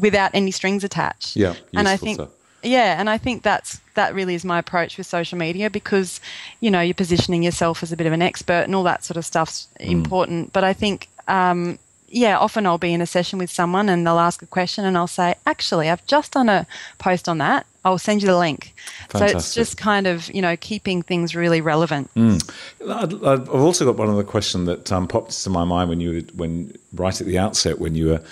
without 0.00 0.30
any 0.34 0.50
strings 0.50 0.82
attached. 0.82 1.36
Yeah, 1.36 1.54
and 1.74 1.86
I 1.88 1.96
think 1.96 2.16
stuff. 2.16 2.30
Yeah, 2.66 2.98
and 3.00 3.08
I 3.08 3.18
think 3.18 3.42
that's 3.42 3.80
that 3.94 4.14
really 4.14 4.34
is 4.34 4.44
my 4.44 4.58
approach 4.58 4.98
with 4.98 5.06
social 5.06 5.38
media 5.38 5.70
because 5.70 6.20
you 6.60 6.70
know 6.70 6.80
you're 6.80 6.94
positioning 6.94 7.42
yourself 7.42 7.82
as 7.82 7.92
a 7.92 7.96
bit 7.96 8.06
of 8.06 8.12
an 8.12 8.22
expert 8.22 8.62
and 8.64 8.74
all 8.74 8.82
that 8.84 9.04
sort 9.04 9.16
of 9.16 9.24
stuff's 9.24 9.68
Mm. 9.80 9.90
important. 9.90 10.52
But 10.52 10.64
I 10.64 10.72
think 10.72 11.08
um, 11.28 11.78
yeah, 12.08 12.38
often 12.38 12.66
I'll 12.66 12.78
be 12.78 12.92
in 12.94 13.00
a 13.00 13.06
session 13.06 13.38
with 13.38 13.50
someone 13.50 13.88
and 13.88 14.06
they'll 14.06 14.18
ask 14.18 14.40
a 14.42 14.46
question 14.46 14.84
and 14.84 14.96
I'll 14.96 15.08
say, 15.08 15.34
actually, 15.44 15.90
I've 15.90 16.06
just 16.06 16.32
done 16.32 16.48
a 16.48 16.66
post 16.98 17.28
on 17.28 17.38
that 17.38 17.66
I'll 17.86 17.98
send 17.98 18.20
you 18.20 18.26
the 18.28 18.36
link. 18.36 18.74
So 19.12 19.24
it's 19.24 19.54
just 19.54 19.76
kind 19.76 20.06
of 20.08 20.28
you 20.34 20.42
know 20.42 20.56
keeping 20.56 21.02
things 21.02 21.36
really 21.36 21.60
relevant. 21.60 22.10
I'd- 22.16 23.18
I've 23.24 23.48
also 23.48 23.84
got 23.84 23.96
one 23.96 24.10
other 24.10 24.24
question 24.24 24.64
that 24.64 24.90
um, 24.92 25.06
popped 25.06 25.30
into 25.30 25.50
my 25.50 25.64
mind 25.64 25.88
when 25.88 26.00
you 26.00 26.10
were, 26.14 26.20
when 26.34 26.76
right 26.92 27.18
at 27.20 27.26
the 27.26 27.38
outset 27.38 27.78
when 27.78 27.94
you 27.94 28.06
were 28.08 28.22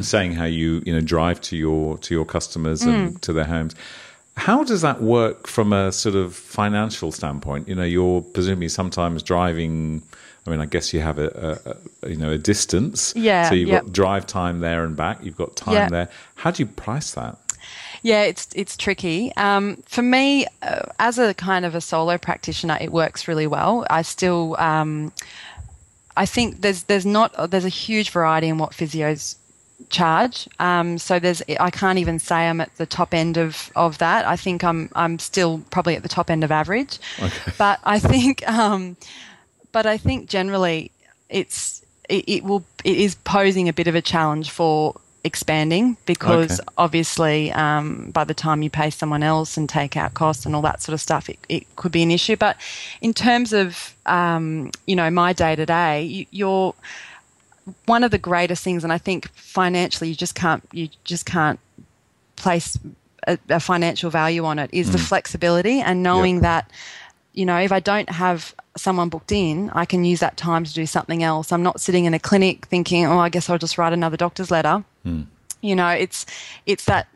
saying 0.02 0.32
how 0.32 0.44
you 0.46 0.82
you 0.86 0.92
know 0.94 1.00
drive 1.02 1.40
to 1.42 1.56
your 1.56 1.98
to 1.98 2.14
your 2.14 2.24
customers 2.24 2.82
and 2.82 3.20
to 3.22 3.32
their 3.32 3.44
homes. 3.44 3.74
How 4.38 4.64
does 4.64 4.82
that 4.82 5.00
work 5.00 5.46
from 5.46 5.72
a 5.72 5.90
sort 5.92 6.14
of 6.14 6.34
financial 6.34 7.10
standpoint? 7.10 7.68
You 7.68 7.74
know, 7.74 7.84
you're 7.84 8.20
presumably 8.20 8.68
sometimes 8.68 9.22
driving. 9.22 10.02
I 10.46 10.50
mean, 10.50 10.60
I 10.60 10.66
guess 10.66 10.92
you 10.94 11.00
have 11.00 11.18
a, 11.18 11.28
a, 12.04 12.06
a 12.06 12.10
you 12.10 12.16
know 12.16 12.30
a 12.30 12.38
distance. 12.38 13.12
Yeah, 13.16 13.48
So 13.48 13.54
you've 13.54 13.68
yep. 13.70 13.84
got 13.84 13.92
drive 13.92 14.26
time 14.26 14.60
there 14.60 14.84
and 14.84 14.94
back. 14.96 15.24
You've 15.24 15.36
got 15.36 15.56
time 15.56 15.74
Yeah. 15.74 15.88
there. 15.88 16.08
How 16.36 16.50
do 16.50 16.62
you 16.62 16.66
price 16.68 17.12
that? 17.12 17.36
Yeah, 18.06 18.22
it's 18.22 18.46
it's 18.54 18.76
tricky. 18.76 19.34
Um, 19.36 19.82
for 19.84 20.00
me, 20.00 20.46
uh, 20.62 20.82
as 21.00 21.18
a 21.18 21.34
kind 21.34 21.64
of 21.64 21.74
a 21.74 21.80
solo 21.80 22.16
practitioner, 22.18 22.78
it 22.80 22.92
works 22.92 23.26
really 23.26 23.48
well. 23.48 23.84
I 23.90 24.02
still, 24.02 24.54
um, 24.60 25.12
I 26.16 26.24
think 26.24 26.60
there's 26.60 26.84
there's 26.84 27.04
not 27.04 27.50
there's 27.50 27.64
a 27.64 27.68
huge 27.68 28.10
variety 28.10 28.46
in 28.46 28.58
what 28.58 28.70
physios 28.70 29.34
charge. 29.88 30.48
Um, 30.60 30.98
so 30.98 31.18
there's 31.18 31.42
I 31.58 31.70
can't 31.70 31.98
even 31.98 32.20
say 32.20 32.48
I'm 32.48 32.60
at 32.60 32.72
the 32.76 32.86
top 32.86 33.12
end 33.12 33.38
of, 33.38 33.72
of 33.74 33.98
that. 33.98 34.24
I 34.24 34.36
think 34.36 34.62
I'm 34.62 34.88
I'm 34.94 35.18
still 35.18 35.62
probably 35.70 35.96
at 35.96 36.04
the 36.04 36.08
top 36.08 36.30
end 36.30 36.44
of 36.44 36.52
average. 36.52 37.00
But 37.58 37.80
I 37.82 37.98
think 37.98 38.48
um, 38.48 38.96
but 39.72 39.84
I 39.84 39.96
think 39.96 40.28
generally 40.28 40.92
it's 41.28 41.84
it, 42.08 42.24
it 42.28 42.44
will 42.44 42.62
it 42.84 42.98
is 42.98 43.16
posing 43.16 43.68
a 43.68 43.72
bit 43.72 43.88
of 43.88 43.96
a 43.96 44.00
challenge 44.00 44.52
for 44.52 44.94
expanding 45.26 45.96
because 46.06 46.60
Okay. 46.60 46.68
obviously 46.78 47.52
um, 47.52 48.10
by 48.12 48.24
the 48.24 48.34
time 48.34 48.62
you 48.62 48.70
pay 48.70 48.88
someone 48.90 49.22
else 49.22 49.56
and 49.58 49.68
take 49.68 49.96
out 49.96 50.14
costs 50.14 50.46
and 50.46 50.54
all 50.56 50.62
that 50.62 50.80
sort 50.80 50.94
of 50.94 51.00
stuff 51.00 51.28
it, 51.28 51.38
it 51.48 51.64
could 51.76 51.92
be 51.92 52.02
an 52.02 52.10
issue. 52.10 52.36
But 52.36 52.56
in 53.00 53.12
terms 53.12 53.52
of 53.52 53.94
um, 54.06 54.70
you 54.86 54.96
know 54.96 55.10
my 55.10 55.32
day 55.32 55.54
to 55.56 55.66
day 55.66 56.02
you- 56.04 56.26
you're 56.30 56.74
one 57.86 58.04
of 58.04 58.10
the 58.12 58.18
greatest 58.18 58.62
things 58.62 58.84
and 58.84 58.92
i 58.92 58.98
think 58.98 59.28
financially 59.34 60.08
you 60.08 60.14
just 60.14 60.36
can't 60.36 60.62
you 60.72 60.88
just 61.02 61.26
can't 61.26 61.58
place 62.36 62.78
a, 63.26 63.36
a 63.48 63.58
financial 63.58 64.08
value 64.08 64.44
on 64.44 64.58
it 64.60 64.70
is 64.72 64.92
the 64.92 64.98
flexibility 64.98 65.80
and 65.80 66.00
knowing 66.02 66.40
that 66.42 66.70
you 67.32 67.44
know 67.44 67.56
if 67.58 67.72
i 67.72 67.80
don't 67.80 68.08
have 68.08 68.54
someone 68.76 69.08
booked 69.08 69.32
in 69.32 69.68
i 69.70 69.84
can 69.84 70.04
use 70.04 70.20
that 70.20 70.36
time 70.36 70.62
to 70.64 70.72
do 70.72 70.86
something 70.86 71.22
else. 71.24 71.50
I'm 71.50 71.62
not 71.64 71.80
sitting 71.80 72.04
in 72.04 72.14
a 72.14 72.20
clinic 72.20 72.66
thinking 72.66 73.04
oh 73.06 73.18
i 73.18 73.28
guess 73.28 73.50
i'll 73.50 73.58
just 73.58 73.78
write 73.78 73.92
another 73.92 74.16
doctor's 74.16 74.50
letter 74.52 74.84
you 75.62 75.74
know 75.76 75.88
it's 75.88 76.26
it's 76.66 76.84
that 76.84 77.06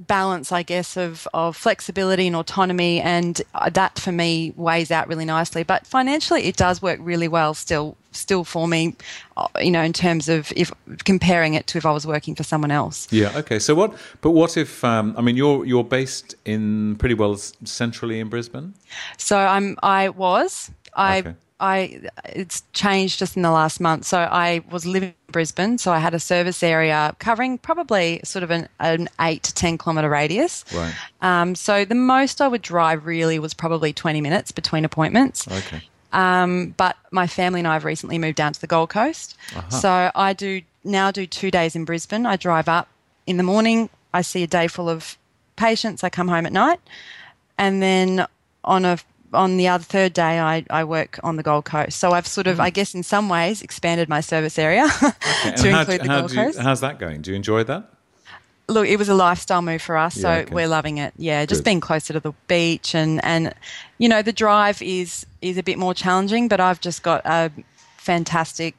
balance 0.00 0.52
i 0.52 0.62
guess 0.62 0.96
of 0.96 1.26
of 1.34 1.56
flexibility 1.56 2.28
and 2.28 2.36
autonomy 2.36 3.00
and 3.00 3.42
uh, 3.54 3.68
that 3.68 3.98
for 3.98 4.12
me 4.12 4.52
weighs 4.56 4.92
out 4.92 5.08
really 5.08 5.24
nicely 5.24 5.64
but 5.64 5.84
financially 5.84 6.44
it 6.44 6.56
does 6.56 6.80
work 6.80 7.00
really 7.02 7.26
well 7.26 7.52
still 7.52 7.96
still 8.12 8.44
for 8.44 8.68
me 8.68 8.94
uh, 9.36 9.48
you 9.60 9.72
know 9.72 9.82
in 9.82 9.92
terms 9.92 10.28
of 10.28 10.52
if 10.54 10.70
comparing 11.04 11.54
it 11.54 11.66
to 11.66 11.78
if 11.78 11.84
i 11.84 11.90
was 11.90 12.06
working 12.06 12.36
for 12.36 12.44
someone 12.44 12.70
else 12.70 13.08
Yeah. 13.10 13.36
Okay. 13.36 13.58
So 13.58 13.74
what? 13.74 13.94
But 14.20 14.30
what 14.32 14.56
if? 14.56 14.84
Um, 14.84 15.14
I 15.18 15.20
mean, 15.22 15.36
you're 15.36 15.64
you're 15.64 15.84
based 15.84 16.34
in 16.44 16.96
pretty 16.96 17.14
well 17.14 17.36
centrally 17.64 18.20
in 18.20 18.28
Brisbane. 18.28 18.74
So 19.16 19.36
I'm 19.36 19.76
I 19.82 20.10
was 20.10 20.70
I 20.94 21.18
Okay. 21.20 21.34
I 21.60 22.00
it's 22.24 22.62
changed 22.72 23.18
just 23.18 23.36
in 23.36 23.42
the 23.42 23.50
last 23.50 23.80
month. 23.80 24.04
So 24.04 24.18
I 24.18 24.62
was 24.70 24.86
living 24.86 25.08
in 25.08 25.32
Brisbane, 25.32 25.78
so 25.78 25.92
I 25.92 25.98
had 25.98 26.14
a 26.14 26.20
service 26.20 26.62
area 26.62 27.14
covering 27.18 27.58
probably 27.58 28.20
sort 28.24 28.42
of 28.42 28.50
an, 28.50 28.68
an 28.78 29.08
eight 29.20 29.42
to 29.42 29.54
ten 29.54 29.76
kilometre 29.76 30.08
radius. 30.08 30.64
Right. 30.72 30.94
Um, 31.20 31.54
so 31.54 31.84
the 31.84 31.94
most 31.94 32.40
I 32.40 32.48
would 32.48 32.62
drive 32.62 33.06
really 33.06 33.38
was 33.38 33.54
probably 33.54 33.92
twenty 33.92 34.20
minutes 34.20 34.52
between 34.52 34.84
appointments. 34.84 35.48
Okay. 35.48 35.82
Um, 36.12 36.74
but 36.76 36.96
my 37.10 37.26
family 37.26 37.60
and 37.60 37.68
I 37.68 37.74
have 37.74 37.84
recently 37.84 38.18
moved 38.18 38.36
down 38.36 38.52
to 38.52 38.60
the 38.60 38.66
Gold 38.66 38.88
Coast. 38.88 39.36
So 39.68 40.10
I 40.14 40.32
do 40.32 40.62
now 40.82 41.10
do 41.10 41.26
two 41.26 41.50
days 41.50 41.76
in 41.76 41.84
Brisbane. 41.84 42.24
I 42.24 42.36
drive 42.36 42.68
up 42.68 42.88
in 43.26 43.36
the 43.36 43.42
morning. 43.42 43.90
I 44.14 44.22
see 44.22 44.42
a 44.42 44.46
day 44.46 44.68
full 44.68 44.88
of 44.88 45.18
patients. 45.56 46.02
I 46.02 46.08
come 46.08 46.28
home 46.28 46.46
at 46.46 46.52
night, 46.52 46.80
and 47.58 47.82
then 47.82 48.26
on 48.64 48.84
a 48.86 48.98
on 49.32 49.56
the 49.56 49.68
other 49.68 49.84
third 49.84 50.12
day, 50.12 50.38
I, 50.40 50.64
I 50.70 50.84
work 50.84 51.18
on 51.22 51.36
the 51.36 51.42
Gold 51.42 51.64
Coast. 51.64 51.98
So 51.98 52.12
I've 52.12 52.26
sort 52.26 52.46
of, 52.46 52.58
mm. 52.58 52.60
I 52.60 52.70
guess, 52.70 52.94
in 52.94 53.02
some 53.02 53.28
ways, 53.28 53.62
expanded 53.62 54.08
my 54.08 54.20
service 54.20 54.58
area 54.58 54.88
And 55.44 55.56
to 55.56 55.70
how, 55.70 55.80
include 55.80 56.02
the 56.02 56.08
Gold 56.08 56.32
you- 56.32 56.36
Coast. 56.36 56.58
how's 56.58 56.80
that 56.80 56.98
going? 56.98 57.22
Do 57.22 57.30
you 57.30 57.36
enjoy 57.36 57.64
that? 57.64 57.90
Look, 58.70 58.86
it 58.86 58.98
was 58.98 59.08
a 59.08 59.14
lifestyle 59.14 59.62
move 59.62 59.80
for 59.80 59.96
us, 59.96 60.14
so 60.14 60.30
okay. 60.30 60.54
we're 60.54 60.68
loving 60.68 60.98
it. 60.98 61.14
Yeah, 61.16 61.46
just 61.46 61.60
Good. 61.60 61.64
being 61.64 61.80
closer 61.80 62.12
to 62.12 62.20
the 62.20 62.32
beach 62.48 62.94
and 62.94 63.24
and 63.24 63.54
you 63.96 64.10
know 64.10 64.20
the 64.20 64.30
drive 64.30 64.82
is 64.82 65.24
is 65.40 65.56
a 65.56 65.62
bit 65.62 65.78
more 65.78 65.94
challenging, 65.94 66.48
but 66.48 66.60
I've 66.60 66.78
just 66.78 67.02
got 67.02 67.22
a 67.24 67.50
fantastic 67.96 68.74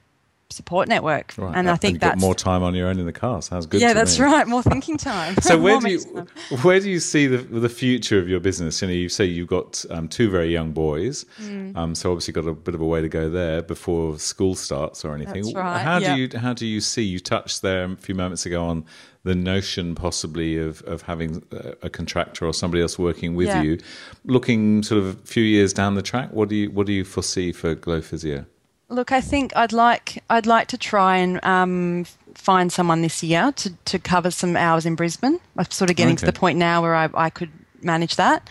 support 0.52 0.88
network, 0.88 1.34
Right. 1.38 1.56
and 1.56 1.70
I 1.70 1.76
think 1.76 2.00
got 2.00 2.10
that's 2.10 2.22
more 2.22 2.34
time 2.34 2.64
on 2.64 2.74
your 2.74 2.88
own 2.88 2.98
in 3.00 3.06
the 3.06 3.12
car. 3.14 3.42
Sounds 3.42 3.66
good. 3.68 3.82
yeah, 3.82 3.94
that's 3.94 4.18
me. 4.18 4.26
right, 4.26 4.48
more 4.48 4.64
thinking 4.64 4.98
time. 5.12 5.36
So 5.42 5.58
where 5.62 5.80
do 5.80 5.90
you 5.90 6.00
time. 6.16 6.28
where 6.64 6.80
do 6.80 6.90
you 6.90 7.00
see 7.00 7.28
the 7.28 7.38
the 7.38 7.70
future 7.70 8.18
of 8.18 8.28
your 8.28 8.40
business? 8.40 8.82
You 8.82 8.88
know, 8.88 8.94
you 8.96 9.10
say 9.10 9.26
you've 9.26 9.48
got 9.48 9.86
um, 9.92 10.08
two 10.08 10.30
very 10.30 10.52
young 10.52 10.72
boys, 10.72 11.26
Mm. 11.42 11.78
um, 11.78 11.96
so 11.96 12.12
obviously 12.12 12.34
got 12.34 12.48
a 12.48 12.54
bit 12.54 12.74
of 12.76 12.82
a 12.82 12.86
way 12.86 13.00
to 13.02 13.10
go 13.10 13.30
there 13.30 13.62
before 13.62 14.18
school 14.18 14.56
starts 14.56 15.06
or 15.06 15.14
anything. 15.14 15.44
That's 15.44 15.56
right, 15.56 15.82
How 15.82 16.00
yeah. 16.00 16.16
do 16.16 16.22
you 16.22 16.40
how 16.40 16.54
do 16.54 16.66
you 16.66 16.82
see? 16.82 17.04
You 17.04 17.20
touched 17.20 17.62
there 17.62 17.84
a 17.84 17.96
few 17.96 18.16
moments 18.16 18.46
ago 18.46 18.64
on 18.66 18.86
the 19.24 19.36
notion 19.36 19.94
possibly 19.96 20.58
of 20.58 20.82
of 20.84 21.04
having 21.04 21.44
a, 21.52 21.74
a 21.84 21.90
contractor 21.90 22.46
or 22.46 22.54
somebody 22.54 22.82
else 22.82 22.98
working 22.98 23.36
with 23.36 23.48
Yeah. 23.50 23.62
you. 23.62 23.78
Looking 24.26 24.82
sort 24.84 25.00
of 25.04 25.08
a 25.10 25.14
few 25.28 25.44
years 25.44 25.74
down 25.74 25.94
the 25.96 26.02
track, 26.02 26.34
what 26.34 26.50
do 26.50 26.56
you 26.56 26.72
what 26.72 26.88
do 26.88 26.94
you 26.94 27.04
foresee 27.04 27.52
for 27.52 27.76
Glow 27.76 28.02
Physio? 28.02 28.46
Look, 28.90 29.12
I 29.12 29.22
think 29.22 29.56
I'd 29.56 29.72
like 29.72 30.24
I'd 30.30 30.48
like 30.48 30.68
to 30.70 30.78
try 30.78 31.18
and 31.18 31.44
um, 31.46 32.06
find 32.34 32.72
someone 32.72 33.02
this 33.02 33.22
year 33.24 33.52
to, 33.52 33.74
to 33.86 34.00
cover 34.00 34.32
some 34.32 34.58
hours 34.58 34.86
in 34.86 34.96
Brisbane. 34.96 35.40
I'm 35.56 35.70
sort 35.70 35.90
of 35.92 35.96
getting 35.96 36.16
to 36.16 36.26
the 36.26 36.34
point 36.34 36.58
now 36.58 36.82
where 36.82 36.96
I, 36.96 37.10
I 37.14 37.30
could 37.30 37.52
manage 37.84 38.16
that. 38.16 38.50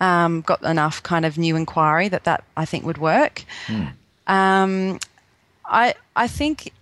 Um, 0.00 0.40
got 0.40 0.62
enough 0.62 1.02
kind 1.02 1.24
of 1.24 1.38
new 1.38 1.54
inquiry 1.54 2.08
that 2.08 2.24
that 2.24 2.44
I 2.56 2.64
think 2.64 2.84
would 2.84 2.98
work. 2.98 3.44
Um, 4.26 4.98
I 5.66 5.94
I 6.16 6.28
think 6.28 6.72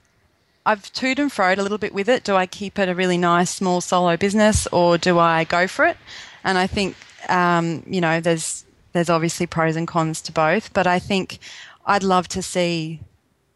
I've 0.65 0.93
toed 0.93 1.19
and 1.19 1.31
froed 1.31 1.59
a 1.59 1.63
little 1.63 1.79
bit 1.79 1.93
with 1.93 2.09
it. 2.09 2.23
Do 2.23 2.37
I 2.37 2.47
keep 2.47 2.79
it 2.79 2.89
a 2.89 2.95
really 2.95 3.19
nice 3.19 3.51
small 3.51 3.81
solo 3.81 4.17
business 4.17 4.69
or 4.69 4.97
do 4.97 5.19
I 5.19 5.45
go 5.45 5.67
for 5.67 5.87
it? 5.87 5.97
And 6.45 6.57
I 6.57 6.69
think 6.69 6.97
um, 7.29 7.83
you 7.87 8.01
know 8.01 8.21
there's 8.21 8.65
there's 8.93 9.11
obviously 9.11 9.47
pros 9.47 9.75
and 9.77 9.89
cons 9.89 10.21
to 10.23 10.33
both, 10.33 10.73
but 10.73 10.87
I 10.87 10.99
think 10.99 11.39
I'd 11.87 12.03
love 12.03 12.29
to 12.29 12.43
see 12.43 13.01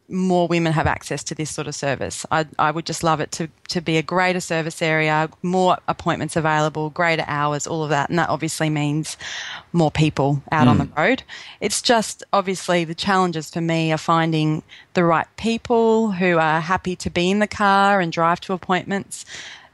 more 0.09 0.47
women 0.47 0.71
have 0.71 0.87
access 0.87 1.23
to 1.25 1.35
this 1.35 1.49
sort 1.49 1.67
of 1.67 1.75
service. 1.75 2.25
I, 2.31 2.45
I 2.57 2.71
would 2.71 2.85
just 2.85 3.03
love 3.03 3.19
it 3.19 3.31
to, 3.33 3.49
to 3.69 3.81
be 3.81 3.97
a 3.97 4.01
greater 4.01 4.39
service 4.39 4.81
area, 4.81 5.29
more 5.43 5.77
appointments 5.87 6.35
available, 6.35 6.89
greater 6.89 7.25
hours, 7.27 7.67
all 7.67 7.83
of 7.83 7.89
that. 7.89 8.09
And 8.09 8.17
that 8.17 8.29
obviously 8.29 8.69
means 8.69 9.17
more 9.73 9.91
people 9.91 10.41
out 10.51 10.67
on 10.67 10.77
hmm. 10.77 10.83
the 10.83 10.89
road. 10.95 11.23
It's 11.59 11.81
just 11.81 12.23
obviously 12.31 12.85
the 12.85 12.95
challenges 12.95 13.49
for 13.49 13.61
me 13.61 13.91
are 13.91 13.97
finding 13.97 14.63
the 14.93 15.03
right 15.03 15.27
people 15.35 16.11
who 16.11 16.37
are 16.37 16.61
happy 16.61 16.95
to 16.97 17.09
be 17.09 17.29
in 17.29 17.39
the 17.39 17.47
car 17.47 17.99
and 17.99 18.11
drive 18.11 18.39
to 18.41 18.53
appointments. 18.53 19.25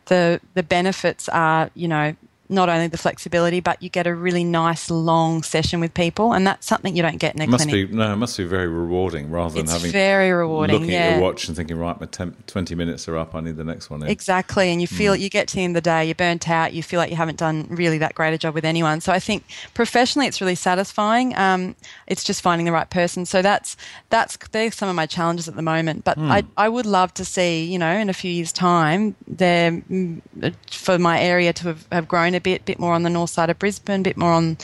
The, 0.06 0.42
the 0.54 0.64
benefits 0.64 1.30
are, 1.30 1.70
you 1.76 1.88
know, 1.88 2.16
not 2.50 2.68
only 2.70 2.88
the 2.88 2.98
flexibility, 2.98 3.62
but 3.62 3.82
you 3.82 3.90
get 3.90 4.06
a 4.06 4.14
really 4.14 4.44
nice 4.44 4.90
long 4.92 5.44
session 5.44 5.80
with 5.80 5.94
people, 5.94 6.34
and 6.34 6.46
that's 6.46 6.68
something 6.68 6.96
you 6.96 7.02
don't 7.02 7.18
get 7.18 7.34
in 7.36 7.42
a 7.42 7.46
It 7.46 7.50
must 7.50 7.66
clinic. 7.68 7.90
be 7.92 7.96
no, 7.96 8.12
it 8.14 8.18
must 8.18 8.38
be 8.38 8.44
very 8.44 8.68
rewarding 8.68 9.32
rather 9.32 9.56
than 9.56 9.64
It's 9.64 9.72
having 9.74 9.92
very 9.92 10.32
rewarding, 10.32 10.76
looking 10.76 10.90
yeah. 10.94 11.00
at 11.06 11.12
your 11.14 11.22
watch 11.22 11.48
and 11.48 11.56
thinking, 11.56 11.78
right, 11.78 12.00
my 12.00 12.06
10, 12.06 12.36
twenty 12.46 12.76
minutes 12.76 13.08
are 13.08 13.18
up. 13.18 13.34
I 13.34 13.40
need 13.40 13.56
the 13.56 13.64
next 13.64 13.90
one 13.90 14.04
in. 14.04 14.10
Exactly, 14.10 14.72
and 14.72 14.82
you 14.82 14.88
Mm. 14.88 14.98
feel 14.98 15.16
you 15.16 15.30
get 15.30 15.48
to 15.48 15.56
the 15.56 15.64
end 15.64 15.76
of 15.78 15.84
the 15.84 15.90
day, 15.90 16.06
you're 16.06 16.16
burnt 16.16 16.50
out, 16.50 16.74
you 16.74 16.84
feel 16.84 17.00
like 17.00 17.10
you 17.10 17.16
haven't 17.16 17.38
done 17.40 17.66
really 17.70 17.98
that 18.00 18.14
great 18.14 18.34
a 18.34 18.38
job 18.38 18.54
with 18.54 18.66
anyone. 18.66 19.00
So 19.02 19.14
I 19.14 19.20
think 19.20 19.46
professionally, 19.74 20.28
it's 20.28 20.42
really 20.42 20.56
satisfying. 20.56 21.36
Um, 21.38 21.76
it's 22.08 22.24
just 22.24 22.42
finding 22.42 22.66
the 22.66 22.72
right 22.74 22.90
person. 22.90 23.26
So 23.26 23.42
that's 23.42 23.78
that's 24.10 24.38
they're 24.52 24.70
some 24.72 24.90
of 24.90 24.96
my 24.96 25.06
challenges 25.06 25.48
at 25.48 25.56
the 25.56 25.62
moment. 25.62 26.04
But 26.04 26.18
Hmm. 26.18 26.30
I 26.32 26.44
I 26.58 26.68
would 26.70 26.86
love 26.86 27.14
to 27.16 27.26
see 27.26 27.64
you 27.66 27.80
know 27.80 27.92
in 27.98 28.10
a 28.10 28.14
few 28.14 28.32
years' 28.32 28.52
time 28.52 29.16
there 29.28 29.72
mm, 29.72 30.22
for 30.70 31.00
my 31.00 31.20
area 31.22 31.54
to 31.54 31.64
have, 31.70 31.88
have 31.92 32.08
grown 32.08 32.33
a 32.36 32.40
bit, 32.40 32.66
bit 32.66 32.80
more 32.80 32.94
on 32.94 33.04
the 33.04 33.10
north 33.10 33.30
side 33.30 33.50
of 33.50 33.60
Brisbane, 33.60 34.02
a 34.02 34.04
bit 34.04 34.18
more 34.18 34.32
on. 34.32 34.58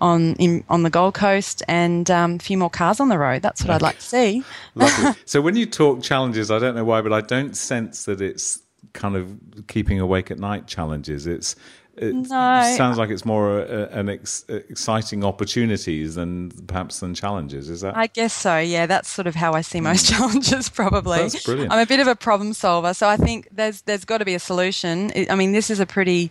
On 0.00 0.34
in, 0.34 0.62
on 0.68 0.84
the 0.84 0.90
Gold 0.90 1.14
Coast 1.14 1.60
and 1.66 2.08
um, 2.08 2.34
a 2.34 2.38
few 2.38 2.56
more 2.56 2.70
cars 2.70 3.00
on 3.00 3.08
the 3.08 3.18
road. 3.18 3.42
That's 3.42 3.64
what 3.64 3.70
I'd 3.72 3.82
like 3.82 3.96
to 3.96 4.04
see. 4.04 4.44
So 5.24 5.40
when 5.40 5.56
you 5.56 5.66
talk 5.66 6.04
challenges, 6.04 6.52
I 6.52 6.60
don't 6.60 6.76
know 6.76 6.84
why, 6.84 7.00
but 7.00 7.12
I 7.12 7.20
don't 7.20 7.56
sense 7.56 8.04
that 8.04 8.20
it's 8.20 8.62
kind 8.92 9.16
of 9.16 9.36
keeping 9.66 9.98
awake 9.98 10.30
at 10.30 10.38
night 10.38 10.68
challenges. 10.68 11.26
It's 11.26 11.56
it 12.00 12.14
No. 12.14 12.74
sounds 12.76 12.98
like 12.98 13.10
it's 13.10 13.24
more 13.24 13.60
uh, 13.60 13.88
an 13.90 14.08
ex- 14.08 14.44
exciting 14.48 15.24
opportunities 15.24 16.14
than 16.14 16.50
perhaps 16.66 17.00
than 17.00 17.14
challenges. 17.14 17.68
Is 17.68 17.80
that? 17.82 17.96
I 17.96 18.06
guess 18.08 18.32
so. 18.32 18.58
Yeah, 18.58 18.86
that's 18.86 19.08
sort 19.08 19.26
of 19.26 19.34
how 19.34 19.52
I 19.52 19.60
see 19.62 19.80
most 19.80 20.08
challenges. 20.08 20.68
Probably. 20.80 21.18
That's 21.18 21.44
brilliant. 21.44 21.72
I'm 21.72 21.80
a 21.80 21.86
bit 21.86 22.00
of 22.00 22.06
a 22.06 22.16
problem 22.16 22.52
solver, 22.52 22.94
so 22.94 23.08
I 23.08 23.16
think 23.16 23.48
there's 23.52 23.82
there's 23.82 24.04
got 24.04 24.18
to 24.18 24.24
be 24.24 24.34
a 24.34 24.38
solution. 24.40 25.12
I 25.30 25.34
mean, 25.34 25.52
this 25.52 25.70
is 25.70 25.80
a 25.80 25.86
pretty, 25.86 26.30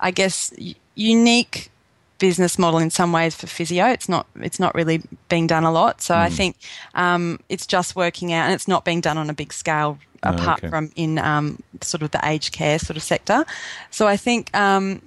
I 0.00 0.10
guess, 0.10 0.52
unique 0.94 1.70
business 2.18 2.58
model 2.58 2.80
in 2.80 2.90
some 2.90 3.12
ways 3.12 3.36
for 3.36 3.46
physio. 3.46 3.86
It's 3.86 4.08
not 4.08 4.26
it's 4.40 4.58
not 4.58 4.74
really 4.74 5.02
being 5.28 5.46
done 5.46 5.64
a 5.64 5.70
lot. 5.70 6.00
So 6.02 6.14
Hmm. 6.14 6.20
I 6.22 6.30
think 6.30 6.56
um, 6.94 7.38
it's 7.48 7.66
just 7.66 7.94
working 7.94 8.32
out, 8.32 8.44
and 8.46 8.52
it's 8.54 8.66
not 8.68 8.84
being 8.84 9.00
done 9.00 9.16
on 9.18 9.30
a 9.30 9.34
big 9.34 9.52
scale 9.52 9.98
apart 10.22 10.60
Oh, 10.62 10.66
okay. 10.66 10.68
from 10.68 10.90
in 10.96 11.18
um, 11.18 11.58
sort 11.82 12.02
of 12.02 12.10
the 12.10 12.20
aged 12.24 12.52
care 12.52 12.78
sort 12.78 12.96
of 12.96 13.02
sector. 13.02 13.44
So 13.90 14.06
I 14.06 14.16
think. 14.16 14.54
Um, 14.56 15.02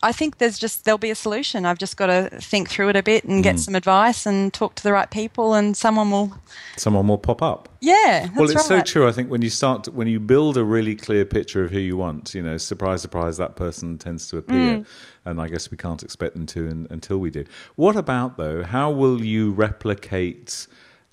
I 0.00 0.12
think 0.12 0.38
there's 0.38 0.60
just 0.60 0.84
there'll 0.84 0.96
be 0.96 1.10
a 1.10 1.14
solution. 1.16 1.66
I've 1.66 1.76
just 1.78 1.96
got 1.96 2.06
to 2.06 2.30
think 2.40 2.70
through 2.70 2.90
it 2.90 2.94
a 2.94 3.02
bit 3.02 3.24
and 3.24 3.42
get 3.42 3.54
Hmm. 3.56 3.58
some 3.58 3.74
advice 3.74 4.26
and 4.26 4.54
talk 4.54 4.76
to 4.76 4.82
the 4.84 4.92
right 4.92 5.10
people, 5.10 5.54
and 5.54 5.76
someone 5.76 6.12
will. 6.12 6.38
Someone 6.76 7.08
will 7.08 7.18
pop 7.18 7.42
up. 7.42 7.68
Yeah, 7.80 8.28
well, 8.36 8.48
it's 8.48 8.64
so 8.64 8.80
true. 8.80 9.08
I 9.08 9.12
think 9.12 9.28
when 9.28 9.42
you 9.42 9.50
start, 9.50 9.82
to, 9.84 9.90
when 9.90 10.06
you 10.06 10.20
build 10.20 10.56
a 10.56 10.62
really 10.62 10.94
clear 10.94 11.24
picture 11.24 11.64
of 11.64 11.72
who 11.72 11.80
you 11.80 11.96
want, 11.96 12.32
you 12.32 12.42
know, 12.42 12.58
surprise, 12.58 13.02
surprise, 13.02 13.38
that 13.38 13.56
person 13.56 13.98
tends 13.98 14.28
to 14.28 14.36
Mm. 14.36 14.38
appear, 14.38 14.84
and 15.24 15.40
I 15.40 15.48
guess 15.48 15.68
we 15.72 15.76
can't 15.76 16.04
expect 16.04 16.34
them 16.34 16.46
to 16.46 16.68
un 16.68 16.86
until 16.90 17.18
we 17.18 17.30
do. 17.30 17.44
What 17.74 17.96
about 17.96 18.36
though? 18.36 18.62
How 18.62 18.92
will 18.92 19.20
you 19.24 19.50
replicate? 19.50 20.68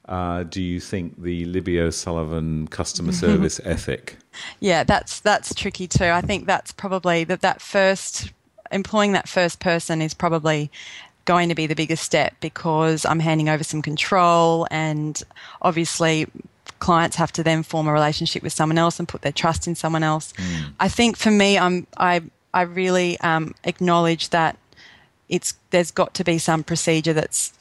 Uh, 0.07 0.43
do 0.43 0.61
you 0.61 0.79
think 0.79 1.21
the 1.21 1.45
Libby 1.45 1.79
O'Sullivan 1.79 2.67
customer 2.67 3.11
service 3.25 3.59
ethic? 3.63 4.17
Yeah, 4.59 4.83
that's 4.83 5.19
that's 5.19 5.53
tricky 5.53 5.87
too. 5.87 6.05
I 6.05 6.21
think 6.21 6.45
that's 6.45 6.71
probably 6.71 7.23
that 7.25 7.41
that 7.41 7.61
first 7.61 8.31
employing 8.71 9.13
that 9.13 9.27
first 9.27 9.59
person 9.59 10.01
is 10.01 10.13
probably 10.13 10.71
going 11.25 11.49
to 11.49 11.55
be 11.55 11.65
the 11.65 11.75
biggest 11.75 12.03
step 12.03 12.35
because 12.39 13.05
I'm 13.05 13.19
handing 13.19 13.49
over 13.49 13.63
some 13.63 13.81
control 13.81 14.67
and 14.69 15.21
obviously 15.61 16.27
clients 16.79 17.15
have 17.15 17.31
to 17.33 17.43
then 17.43 17.63
form 17.63 17.87
a 17.87 17.93
relationship 17.93 18.43
with 18.43 18.53
someone 18.53 18.77
else 18.77 18.99
and 18.99 19.07
put 19.07 19.21
their 19.21 19.31
trust 19.31 19.67
in 19.67 19.73
someone 19.75 20.03
else. 20.03 20.33
I 20.79 20.87
think 20.87 21.17
for 21.17 21.31
me 21.31 21.57
I'm 21.57 21.87
I 21.97 22.21
I 22.53 22.61
really 22.61 23.19
um, 23.19 23.55
acknowledge 23.63 24.29
that 24.29 24.57
it's 25.29 25.55
there's 25.71 25.91
got 25.91 26.13
to 26.15 26.23
be 26.23 26.37
some 26.37 26.63
procedure 26.63 27.13
that's 27.13 27.53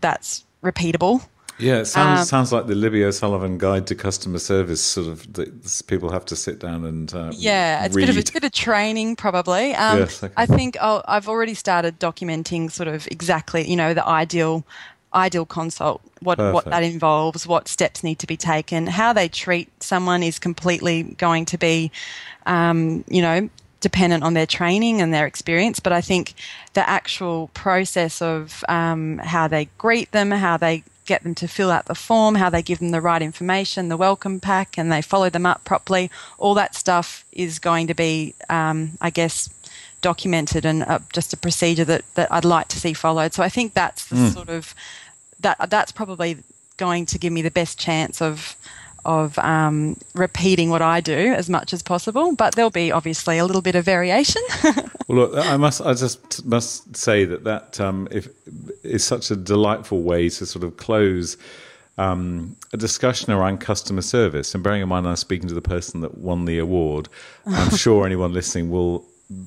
that's 0.00 0.44
repeatable. 0.62 1.26
Yeah, 1.60 1.78
it 1.78 1.84
sounds 1.86 2.20
Um, 2.20 2.26
sounds 2.26 2.52
like 2.52 2.66
the 2.66 2.74
Libby 2.74 3.04
O'Sullivan 3.04 3.58
Guide 3.58 3.86
to 3.88 3.94
Customer 3.94 4.38
Service. 4.38 4.80
Sort 4.82 5.06
of, 5.06 5.32
the, 5.32 5.82
people 5.86 6.10
have 6.10 6.24
to 6.26 6.36
sit 6.36 6.58
down 6.58 6.84
and 6.84 7.12
uh, 7.14 7.30
Yeah, 7.34 7.84
it's 7.84 7.94
a 7.94 8.00
bit 8.00 8.08
of 8.08 8.16
a 8.16 8.22
bit 8.32 8.44
of 8.44 8.52
training 8.52 9.16
probably. 9.16 9.74
Um, 9.74 9.98
Yes, 9.98 10.22
okay. 10.22 10.32
I 10.36 10.46
think 10.46 10.76
I'll, 10.80 11.02
I've 11.06 11.28
already 11.28 11.54
started 11.54 11.98
documenting 12.00 12.70
sort 12.70 12.88
of 12.88 13.06
exactly 13.08 13.68
you 13.68 13.76
know 13.76 13.94
the 13.94 14.06
ideal 14.06 14.64
ideal 15.12 15.44
consult 15.44 16.00
what 16.20 16.38
what 16.38 16.64
that 16.66 16.84
involves 16.84 17.44
what 17.44 17.66
steps 17.66 18.04
need 18.04 18.18
to 18.20 18.28
be 18.28 18.36
taken 18.36 18.86
how 18.86 19.12
they 19.12 19.28
treat 19.28 19.68
someone 19.82 20.22
is 20.22 20.38
completely 20.38 21.02
going 21.18 21.44
to 21.44 21.58
be 21.58 21.90
um, 22.46 23.04
you 23.08 23.20
know 23.20 23.48
dependent 23.80 24.22
on 24.22 24.34
their 24.34 24.46
training 24.46 25.00
and 25.00 25.12
their 25.12 25.26
experience 25.26 25.80
but 25.80 25.92
i 25.92 26.00
think 26.00 26.34
the 26.74 26.88
actual 26.88 27.48
process 27.54 28.22
of 28.22 28.62
um, 28.68 29.18
how 29.18 29.48
they 29.48 29.68
greet 29.78 30.12
them 30.12 30.30
how 30.30 30.56
they 30.56 30.84
get 31.12 31.22
them 31.24 31.34
to 31.34 31.46
fill 31.48 31.70
out 31.70 31.84
the 31.86 31.94
form 31.94 32.34
how 32.36 32.48
they 32.50 32.62
give 32.62 32.78
them 32.78 32.90
the 32.90 33.00
right 33.00 33.22
information 33.22 33.88
the 33.88 33.96
welcome 33.96 34.38
pack 34.40 34.78
and 34.78 34.90
they 34.92 35.02
follow 35.02 35.28
them 35.30 35.46
up 35.52 35.60
properly 35.64 36.10
all 36.38 36.54
that 36.54 36.74
stuff 36.74 37.24
is 37.32 37.58
going 37.58 37.86
to 37.86 37.94
be 37.94 38.34
um, 38.48 38.76
i 39.00 39.10
guess 39.10 39.50
documented 40.00 40.64
and 40.64 40.82
uh, 40.82 40.98
just 41.12 41.32
a 41.32 41.36
procedure 41.36 41.84
that, 41.84 42.04
that 42.14 42.32
I'd 42.32 42.44
like 42.44 42.68
to 42.68 42.78
see 42.78 42.92
followed. 42.92 43.34
So 43.34 43.42
I 43.42 43.48
think 43.48 43.74
that's 43.74 44.06
the 44.06 44.30
sort 44.30 44.48
of 44.48 44.74
that 45.40 45.70
that's 45.70 45.92
probably 45.92 46.38
going 46.76 47.06
to 47.06 47.18
give 47.18 47.32
me 47.32 47.42
the 47.42 47.50
best 47.50 47.78
chance 47.78 48.20
of 48.22 48.56
of 49.04 49.38
um, 49.38 49.96
repeating 50.14 50.68
what 50.68 50.82
I 50.82 51.00
do 51.00 51.32
as 51.32 51.48
much 51.48 51.72
as 51.72 51.82
possible. 51.82 52.34
But 52.34 52.54
there'll 52.54 52.70
be 52.70 52.92
obviously 52.92 53.38
a 53.38 53.44
little 53.46 53.62
bit 53.62 53.74
of 53.74 53.84
variation. 53.84 54.42
Well, 55.10 55.26
look, 55.26 55.44
I 55.44 55.56
must. 55.56 55.80
I 55.80 55.92
just 55.94 56.46
must 56.46 56.96
say 56.96 57.24
that 57.24 57.42
that 57.42 57.80
um, 57.80 58.06
if, 58.12 58.28
is 58.84 59.02
such 59.02 59.32
a 59.32 59.34
delightful 59.34 60.02
way 60.02 60.28
to 60.28 60.46
sort 60.46 60.62
of 60.62 60.76
close 60.76 61.36
um, 61.98 62.54
a 62.72 62.76
discussion 62.76 63.32
around 63.32 63.58
customer 63.58 64.02
service. 64.02 64.54
And 64.54 64.62
bearing 64.62 64.82
in 64.82 64.88
mind, 64.88 65.08
I'm 65.08 65.16
speaking 65.16 65.48
to 65.48 65.54
the 65.54 65.60
person 65.60 66.00
that 66.02 66.18
won 66.18 66.44
the 66.44 66.58
award. 66.58 67.08
I'm 67.44 67.76
sure 67.76 68.06
anyone 68.06 68.32
listening 68.32 68.70
will 68.70 69.04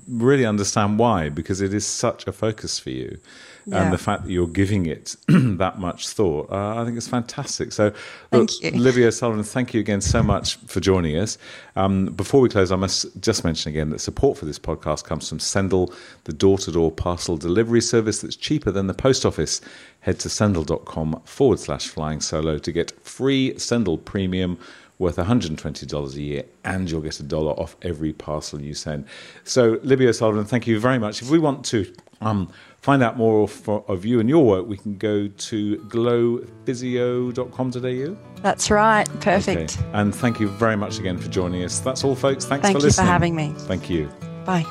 really 0.09 0.45
understand 0.45 0.99
why, 0.99 1.29
because 1.29 1.61
it 1.61 1.73
is 1.73 1.85
such 1.85 2.27
a 2.27 2.33
focus 2.33 2.77
for 2.77 2.89
you. 2.89 3.17
Yeah. 3.65 3.83
And 3.83 3.93
the 3.93 3.97
fact 3.97 4.23
that 4.23 4.31
you're 4.31 4.47
giving 4.47 4.85
it 4.85 5.15
that 5.27 5.79
much 5.79 6.09
thought, 6.09 6.51
uh, 6.51 6.81
I 6.81 6.85
think 6.85 6.97
it's 6.97 7.07
fantastic. 7.07 7.71
So, 7.71 7.93
look. 8.31 8.49
Olivia 8.63 9.11
Sullivan, 9.11 9.43
thank 9.43 9.73
you 9.73 9.79
again 9.79 10.01
so 10.01 10.21
much 10.21 10.55
for 10.67 10.79
joining 10.79 11.17
us. 11.17 11.37
Um, 11.75 12.07
before 12.07 12.41
we 12.41 12.49
close, 12.49 12.71
I 12.71 12.75
must 12.75 13.05
just 13.21 13.43
mention 13.43 13.69
again 13.69 13.89
that 13.91 13.99
support 13.99 14.37
for 14.37 14.45
this 14.45 14.59
podcast 14.59 15.05
comes 15.05 15.29
from 15.29 15.39
Sendle, 15.39 15.93
the 16.25 16.33
door 16.33 16.57
to 16.59 16.71
door 16.71 16.91
parcel 16.91 17.37
delivery 17.37 17.81
service 17.81 18.21
that's 18.21 18.35
cheaper 18.35 18.71
than 18.71 18.87
the 18.87 18.93
post 18.93 19.25
office. 19.25 19.61
Head 20.01 20.19
to 20.19 20.29
sendle.com 20.29 21.21
forward 21.23 21.59
slash 21.59 21.87
flying 21.87 22.19
solo 22.19 22.57
to 22.57 22.71
get 22.71 22.91
free 23.01 23.57
Sendle 23.57 23.97
premium 23.97 24.57
worth 24.99 25.15
$120 25.15 26.15
a 26.15 26.21
year, 26.21 26.43
and 26.63 26.89
you'll 26.89 27.01
get 27.01 27.19
a 27.19 27.23
dollar 27.23 27.51
off 27.53 27.75
every 27.81 28.13
parcel 28.13 28.61
you 28.61 28.73
send. 28.73 29.05
So, 29.43 29.79
Libby 29.83 30.07
O'Sullivan, 30.07 30.45
thank 30.45 30.67
you 30.67 30.79
very 30.79 30.99
much. 30.99 31.21
If 31.21 31.29
we 31.29 31.39
want 31.39 31.65
to 31.65 31.91
um, 32.21 32.49
find 32.83 33.01
out 33.01 33.17
more 33.17 33.41
of, 33.43 33.69
of 33.87 34.05
you 34.05 34.19
and 34.19 34.29
your 34.29 34.45
work, 34.45 34.67
we 34.67 34.77
can 34.77 34.97
go 34.97 35.29
to 35.29 35.77
glowphysio.com.au. 35.87 38.41
that's 38.41 38.69
right. 38.69 39.07
Perfect. 39.21 39.79
Okay. 39.79 39.89
And 39.93 40.13
thank 40.13 40.41
you 40.41 40.49
very 40.49 40.75
much 40.75 40.99
again 40.99 41.17
for 41.17 41.29
joining 41.29 41.63
us. 41.63 41.79
That's 41.79 42.03
all, 42.03 42.13
folks. 42.13 42.45
Thanks 42.45 42.61
Thank 42.63 42.79
for 42.79 42.85
you 42.85 42.91
for 42.91 43.01
having 43.01 43.35
me. 43.35 43.55
Thank 43.59 43.89
you. 43.89 44.07
Bye. 44.45 44.65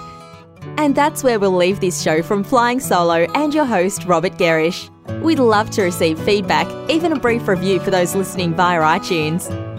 And 0.77 0.95
that's 0.95 1.25
where 1.25 1.41
we'll 1.41 1.57
leave 1.57 1.81
this 1.81 2.03
show 2.03 2.23
from 2.23 2.45
Flying 2.45 2.81
Solo 2.81 3.27
and 3.35 3.55
your 3.55 3.65
host, 3.65 4.05
Robert 4.05 4.35
Gerrish. 4.35 4.91
We'd 5.23 5.41
love 5.41 5.71
to 5.71 5.83
receive 5.83 6.21
feedback, 6.21 6.69
even 6.91 7.13
a 7.13 7.19
brief 7.19 7.49
review 7.49 7.81
for 7.81 7.91
those 7.91 8.15
listening 8.15 8.55
via 8.55 8.81
iTunes. 8.81 9.72